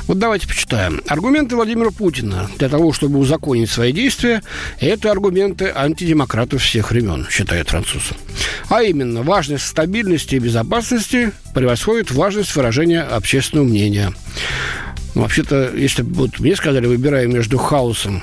Вот 0.08 0.20
давайте 0.20 0.48
почитаем. 0.48 1.02
Аргументы 1.08 1.58
Владимира 1.58 1.92
Путина 1.92 2.50
для 2.58 2.70
того, 2.70 2.94
чтобы 2.94 3.20
узаконить 3.20 3.70
свои 3.70 3.92
действия, 3.92 4.42
это 4.80 5.12
аргументы 5.12 5.70
антидемократов 5.76 6.64
всех 6.64 6.92
времен, 6.92 7.28
считает 7.30 7.70
француз. 7.70 8.12
А 8.70 8.84
именно, 8.84 9.22
важность 9.22 9.68
стабильности 9.68 9.97
и 10.36 10.40
безопасности 10.40 11.32
превосходит 11.54 12.12
важность 12.12 12.56
выражения 12.56 13.02
общественного 13.02 13.66
мнения. 13.66 14.14
Ну, 15.18 15.24
вообще-то, 15.24 15.72
если 15.76 16.04
бы 16.04 16.14
вот 16.14 16.40
мне 16.40 16.56
сказали, 16.56 16.86
выбирая 16.86 17.26
между 17.26 17.58
хаосом 17.58 18.22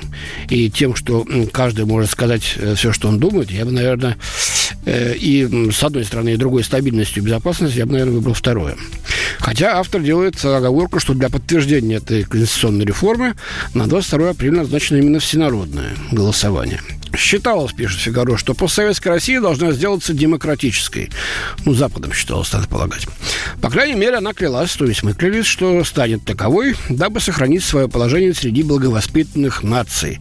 и 0.49 0.71
тем, 0.71 0.95
что 0.95 1.27
каждый 1.53 1.87
может 1.87 2.11
сказать 2.11 2.55
э, 2.57 2.77
все, 2.77 2.93
что 2.93 3.09
он 3.09 3.19
думает, 3.19 3.51
я 3.51 3.65
бы, 3.65 3.73
наверное, 3.73 4.17
э, 4.87 5.15
и 5.17 5.73
с 5.73 5.83
одной 5.83 6.05
стороны, 6.05 6.35
и 6.35 6.37
другой 6.37 6.63
стабильностью 6.63 7.21
и 7.21 7.27
безопасностью, 7.27 7.81
я 7.81 7.87
бы, 7.87 7.93
наверное, 7.95 8.15
выбрал 8.15 8.35
второе. 8.35 8.77
Хотя 9.41 9.79
автор 9.81 10.03
делает 10.03 10.37
оговорку, 10.45 11.01
что 11.01 11.15
для 11.15 11.31
подтверждения 11.31 11.97
этой 11.97 12.23
конституционной 12.23 12.85
реформы 12.85 13.35
на 13.75 13.89
22 13.89 14.31
апреля 14.31 14.59
назначено 14.59 14.99
именно 14.99 15.19
всенародное 15.19 15.95
голосование. 16.13 16.81
Считалось, 17.17 17.73
пишет 17.73 18.01
Фигаро, 18.01 18.37
что 18.37 18.55
постсоветская 18.55 19.15
Россия 19.15 19.41
должна 19.41 19.73
сделаться 19.73 20.13
демократической. 20.13 21.11
Ну, 21.65 21.75
Западом 21.75 22.13
считалось, 22.13 22.53
надо 22.53 22.69
полагать. 22.69 23.07
По 23.61 23.71
крайней 23.71 23.95
мере, 23.95 24.17
она 24.17 24.33
клялась, 24.33 24.73
то 24.73 24.85
есть 24.85 25.03
мы 25.03 25.15
клялись, 25.15 25.47
что 25.47 25.83
станет 25.85 26.25
таковой, 26.25 26.77
дабы 26.89 27.21
сохранить 27.21 27.65
свое 27.65 27.89
положение 27.89 28.35
среди 28.35 28.63
благовоспитанных 28.63 29.63
наций. 29.63 30.21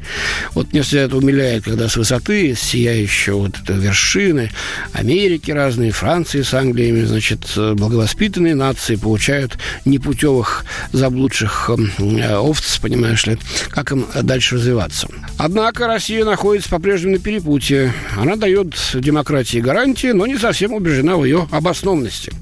Вот 0.53 0.71
мне 0.71 0.82
всегда 0.82 1.03
это 1.03 1.17
умиляет, 1.17 1.63
когда 1.63 1.89
с 1.89 1.97
высоты 1.97 2.56
сияющего 2.56 3.38
вот 3.38 3.60
этой 3.60 3.77
вершины 3.77 4.51
Америки 4.93 5.51
разные, 5.51 5.91
Франции 5.91 6.41
с 6.41 6.53
Англиями, 6.53 7.03
значит, 7.06 7.51
благовоспитанные 7.56 8.56
нации 8.56 8.95
получают 8.95 9.58
непутевых 9.86 10.65
заблудших 10.91 11.69
э, 11.99 12.36
овц, 12.36 12.77
понимаешь 12.77 13.25
ли, 13.25 13.38
как 13.69 13.91
им 13.91 14.06
дальше 14.21 14.56
развиваться. 14.56 15.08
Однако 15.38 15.88
Россия 15.88 16.23
находится 16.25 16.69
по 16.69 16.79
по-прежнему 16.84 17.13
на 17.13 17.19
перепутье. 17.19 17.93
Она 18.17 18.36
дает 18.36 18.76
демократии 18.93 19.60
гарантии, 19.60 20.08
но 20.08 20.28
не 20.28 20.38
совсем 20.38 20.74
убеждена 20.74 21.15
в 21.15 21.24
ее 21.24 21.48
обоснованности. 21.50 22.34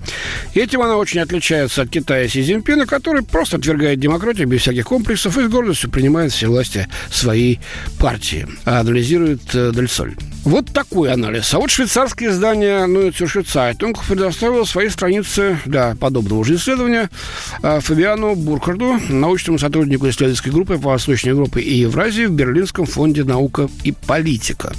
Этим 0.56 0.82
она 0.82 0.98
очень 0.98 1.20
отличается 1.20 1.84
от 1.84 1.90
Китая 1.90 2.28
Си 2.28 2.42
Цзиньпина, 2.44 2.88
который 2.88 3.22
просто 3.22 3.58
отвергает 3.58 4.00
демократию 4.00 4.48
без 4.48 4.62
всяких 4.62 4.86
комплексов 4.86 5.38
и 5.38 5.44
с 5.44 5.48
гордостью 5.48 5.92
принимает 5.92 6.32
все 6.32 6.48
власти 6.48 6.88
своей 7.12 7.60
партии. 8.00 8.48
Анализирует 8.66 9.42
э, 9.54 9.72
Дельсоль. 9.76 10.16
Вот 10.44 10.66
такой 10.74 11.12
анализ. 11.14 11.54
А 11.54 11.60
вот 11.60 11.70
швейцарское 11.70 12.30
издание 12.30 12.88
Neue 12.88 13.12
Zürcher 13.12 13.44
Zeitung 13.46 13.96
предоставило 14.08 14.64
свои 14.64 14.90
страницы 14.90 15.60
для 15.66 15.96
подобного 15.96 16.44
же 16.44 16.56
исследования 16.56 17.12
э, 17.62 17.80
Фабиану 17.80 18.36
Буркарду, 18.36 19.00
научному 19.10 19.60
сотруднику 19.60 20.10
исследовательской 20.10 20.52
группы 20.52 20.80
по 20.80 20.90
Восточной 20.90 21.30
Европе 21.30 21.62
и 21.62 21.76
Евразии 21.76 22.26
в 22.26 22.32
Берлинском 22.32 22.88
фонде 22.88 23.24
«Наука 23.24 23.70
и 23.84 23.92
политика». 23.92 24.74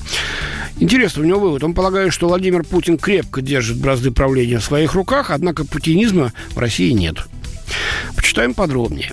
Интересно, 0.81 1.23
у 1.23 1.27
него 1.27 1.39
вывод. 1.39 1.63
Он 1.63 1.75
полагает, 1.75 2.13
что 2.13 2.27
Владимир 2.27 2.65
Путин 2.65 2.99
крепко 2.99 3.41
держит 3.41 3.77
бразды 3.77 4.11
правления 4.11 4.59
в 4.59 4.65
своих 4.65 4.95
руках, 4.95 5.31
однако 5.31 5.65
путинизма 5.65 6.33
в 6.51 6.59
России 6.59 6.91
нет. 6.91 7.19
Почитаем 8.17 8.53
подробнее. 8.53 9.13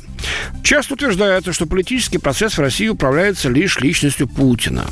Часто 0.63 0.93
утверждается, 0.93 1.53
что 1.53 1.65
политический 1.65 2.17
процесс 2.17 2.57
в 2.57 2.61
России 2.61 2.87
управляется 2.87 3.49
лишь 3.49 3.79
личностью 3.79 4.27
Путина. 4.27 4.85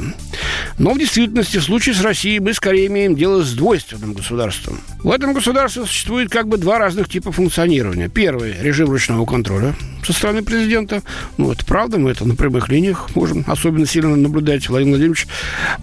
Но 0.77 0.93
в 0.93 0.99
действительности 0.99 1.57
в 1.57 1.63
случае 1.63 1.95
с 1.95 2.01
Россией 2.01 2.39
мы 2.39 2.53
скорее 2.53 2.87
имеем 2.87 3.15
дело 3.15 3.43
с 3.43 3.53
двойственным 3.53 4.13
государством. 4.13 4.79
В 5.03 5.11
этом 5.11 5.33
государстве 5.33 5.83
существует 5.83 6.29
как 6.29 6.47
бы 6.47 6.57
два 6.57 6.79
разных 6.79 7.09
типа 7.09 7.31
функционирования. 7.31 8.09
Первый– 8.09 8.55
режим 8.61 8.89
ручного 8.89 9.25
контроля 9.25 9.75
со 10.07 10.13
стороны 10.13 10.41
президента. 10.41 11.03
Ну, 11.35 11.51
это 11.51 11.65
правда, 11.65 11.99
мы 11.99 12.11
это 12.11 12.25
на 12.25 12.35
прямых 12.35 12.69
линиях 12.69 13.13
можем 13.13 13.43
особенно 13.45 13.85
сильно 13.85 14.15
наблюдать. 14.15 14.69
Владимир 14.69 14.93
Владимирович, 14.93 15.27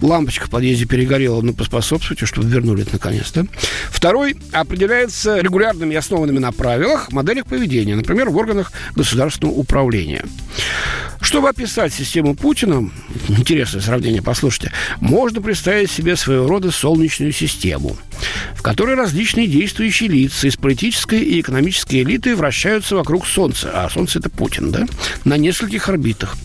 лампочка 0.01 0.47
в 0.47 0.49
подъезде 0.49 0.85
перегорела, 0.85 1.41
но 1.41 1.53
поспособствуйте, 1.53 2.25
чтобы 2.25 2.49
вернули 2.49 2.81
это 2.81 2.93
наконец-то. 2.93 3.45
Второй 3.89 4.35
определяется 4.51 5.39
регулярными 5.39 5.93
и 5.93 5.97
основанными 5.97 6.39
на 6.39 6.51
правилах, 6.51 7.11
моделях 7.11 7.45
поведения, 7.45 7.95
например, 7.95 8.29
в 8.29 8.37
органах 8.37 8.71
государственного 8.95 9.53
управления. 9.53 10.25
Чтобы 11.21 11.49
описать 11.49 11.93
систему 11.93 12.35
Путина, 12.35 12.89
интересное 13.27 13.81
сравнение, 13.81 14.21
послушайте, 14.21 14.71
можно 14.99 15.41
представить 15.41 15.89
себе 15.89 16.15
своего 16.15 16.47
рода 16.47 16.71
солнечную 16.71 17.31
систему, 17.31 17.97
в 18.53 18.61
которой 18.61 18.95
различные 18.95 19.47
действующие 19.47 20.09
лица 20.09 20.47
из 20.47 20.55
политической 20.55 21.19
и 21.19 21.41
экономической 21.41 22.03
элиты 22.03 22.35
вращаются 22.35 22.95
вокруг 22.95 23.25
Солнца, 23.25 23.71
а 23.73 23.89
Солнце– 23.89 24.14
это 24.15 24.29
Путин, 24.29 24.71
да, 24.71 24.85
на 25.23 25.37
нескольких 25.37 25.89
орбитах. 25.89 26.35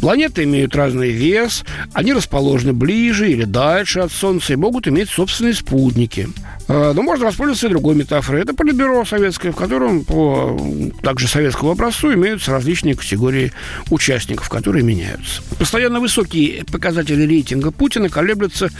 Планеты 0.00 0.44
имеют 0.44 0.76
разный 0.76 1.10
вес, 1.10 1.64
они 1.92 2.12
расположены 2.12 2.72
ближе 2.72 3.30
или 3.30 3.44
дальше 3.44 4.00
от 4.00 4.12
Солнца 4.12 4.52
и 4.52 4.56
могут 4.56 4.88
иметь 4.88 5.08
собственные 5.08 5.54
спутники. 5.54 6.28
А, 6.68 6.92
но 6.92 7.02
можно 7.02 7.26
воспользоваться 7.26 7.66
и 7.66 7.70
другой 7.70 7.94
метафорой. 7.94 8.42
Это 8.42 8.54
политбюро 8.54 9.04
советское, 9.04 9.52
в 9.52 9.56
котором 9.56 10.04
по 10.04 10.58
также 11.02 11.28
советскому 11.28 11.72
образцу 11.72 12.12
имеются 12.14 12.50
различные 12.50 12.94
категории 12.94 13.52
участников, 13.90 14.48
которые 14.48 14.84
меняются. 14.84 15.42
Постоянно 15.58 16.00
высокие 16.00 16.64
показатели 16.64 17.22
рейтинга 17.22 17.70
Путина 17.70 18.08
колеблются 18.08 18.70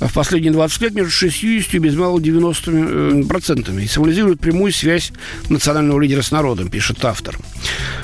в 0.00 0.12
последние 0.12 0.52
20 0.52 0.82
лет 0.82 0.94
между 0.94 1.10
60 1.10 1.74
и 1.74 1.78
без 1.78 1.94
малого 1.94 2.20
90 2.20 2.70
э, 2.70 3.22
процентами 3.28 3.82
и 3.82 3.86
символизируют 3.86 4.40
прямую 4.40 4.72
связь 4.72 5.12
национального 5.48 6.00
лидера 6.00 6.22
с 6.22 6.30
народом, 6.30 6.68
пишет 6.68 7.04
автор. 7.04 7.38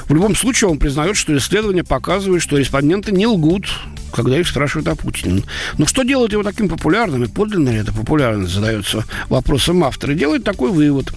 В 0.08 0.14
любом 0.14 0.34
случае 0.34 0.70
он 0.70 0.78
признает, 0.78 1.16
что 1.16 1.36
исследования 1.36 1.84
показывают, 1.84 2.42
что 2.42 2.56
респонденты 2.56 3.12
не 3.12 3.26
лгут, 3.26 3.66
когда 4.12 4.38
их 4.38 4.46
спрашивают 4.46 4.88
о 4.88 4.96
Путине. 4.96 5.42
Но 5.78 5.86
что 5.86 6.02
делает 6.02 6.32
его 6.32 6.42
таким 6.42 6.68
популярным, 6.68 7.24
и 7.24 7.28
подлинно 7.28 7.70
ли 7.70 7.78
это 7.78 7.92
популярность, 7.92 8.52
задается 8.52 9.04
вопросом 9.28 9.84
автора, 9.84 10.12
и 10.12 10.16
делает 10.16 10.44
такой 10.44 10.70
вывод. 10.70 11.12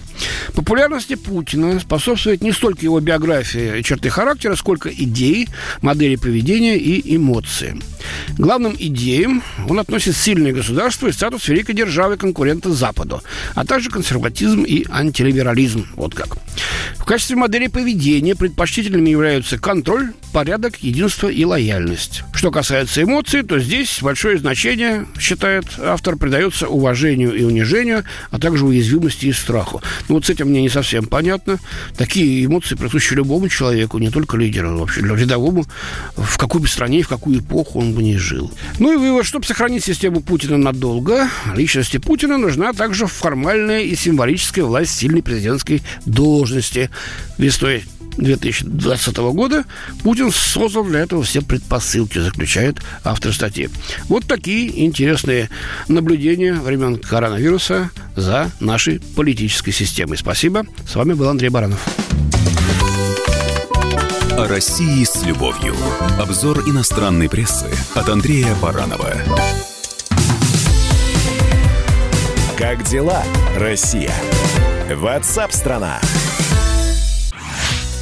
Популярности 0.54 1.14
Путина 1.14 1.78
способствует 1.80 2.42
не 2.42 2.52
столько 2.52 2.82
его 2.82 3.00
биография 3.00 3.76
и 3.76 3.82
черты 3.82 4.08
характера, 4.08 4.54
сколько 4.54 4.88
идеи, 4.88 5.48
модели 5.82 6.16
поведения 6.16 6.76
и 6.76 7.16
эмоции. 7.16 7.80
Главным 8.38 8.74
идеям 8.78 9.42
он 9.68 9.78
относит 9.78 10.16
сильное 10.16 10.52
государство 10.52 11.08
и 11.08 11.12
статус 11.12 11.48
великой 11.48 11.74
державы 11.74 12.16
конкурента 12.16 12.72
Западу, 12.72 13.22
а 13.54 13.64
также 13.64 13.90
консерватизм 13.90 14.62
и 14.62 14.84
антилиберализм. 14.90 15.86
Вот 15.96 16.14
как. 16.14 16.36
В 16.96 17.04
качестве 17.04 17.36
модели 17.36 17.66
поведения 17.66 18.34
предпочтительными 18.34 19.10
являются 19.10 19.58
контроль, 19.58 20.12
порядок, 20.32 20.78
единство 20.78 21.28
и 21.28 21.44
лояльность. 21.44 22.22
Что 22.32 22.50
касается 22.50 22.85
эмоций, 22.96 23.42
то 23.42 23.58
здесь 23.58 23.98
большое 24.00 24.38
значение, 24.38 25.06
считает 25.18 25.64
автор, 25.78 26.16
придается 26.16 26.68
уважению 26.68 27.34
и 27.34 27.42
унижению, 27.42 28.04
а 28.30 28.38
также 28.38 28.64
уязвимости 28.64 29.26
и 29.26 29.32
страху. 29.32 29.82
Ну 30.08 30.16
вот 30.16 30.26
с 30.26 30.30
этим 30.30 30.48
мне 30.48 30.62
не 30.62 30.68
совсем 30.68 31.06
понятно. 31.06 31.58
Такие 31.96 32.44
эмоции 32.44 32.74
присущи 32.74 33.14
любому 33.14 33.48
человеку, 33.48 33.98
не 33.98 34.10
только 34.10 34.36
лидеру, 34.36 34.78
вообще 34.78 35.00
рядовому, 35.00 35.64
в 36.16 36.38
какой 36.38 36.60
бы 36.60 36.68
стране, 36.68 37.02
в 37.02 37.08
какую 37.08 37.40
эпоху 37.40 37.80
он 37.80 37.94
бы 37.94 38.02
не 38.02 38.16
жил. 38.16 38.52
Ну 38.78 38.92
и 38.92 38.96
вывод, 38.96 39.26
чтобы 39.26 39.44
сохранить 39.44 39.84
систему 39.84 40.20
Путина 40.20 40.56
надолго, 40.56 41.28
личности 41.54 41.98
Путина 41.98 42.38
нужна 42.38 42.72
также 42.72 43.06
формальная 43.06 43.80
и 43.80 43.94
символическая 43.94 44.64
власть 44.64 44.96
сильной 44.96 45.22
президентской 45.22 45.82
должности. 46.04 46.90
Весной 47.38 47.84
2020 48.18 49.16
года 49.16 49.64
Путин 50.02 50.32
создал 50.32 50.84
для 50.84 51.00
этого 51.00 51.22
все 51.22 51.42
предпосылки, 51.42 52.18
заключает 52.18 52.75
автор 53.04 53.32
статьи. 53.32 53.68
Вот 54.08 54.26
такие 54.26 54.84
интересные 54.84 55.50
наблюдения 55.88 56.54
времен 56.54 56.96
коронавируса 56.96 57.90
за 58.14 58.50
нашей 58.60 59.00
политической 59.00 59.72
системой. 59.72 60.18
Спасибо. 60.18 60.64
С 60.86 60.94
вами 60.94 61.14
был 61.14 61.28
Андрей 61.28 61.48
Баранов. 61.48 61.84
О 64.32 64.46
России 64.46 65.02
с 65.04 65.24
любовью. 65.24 65.74
Обзор 66.20 66.68
иностранной 66.68 67.28
прессы 67.28 67.66
от 67.94 68.08
Андрея 68.08 68.54
Баранова. 68.60 69.14
Как 72.58 72.82
дела, 72.84 73.22
Россия? 73.56 74.12
Ватсап-страна! 74.90 76.00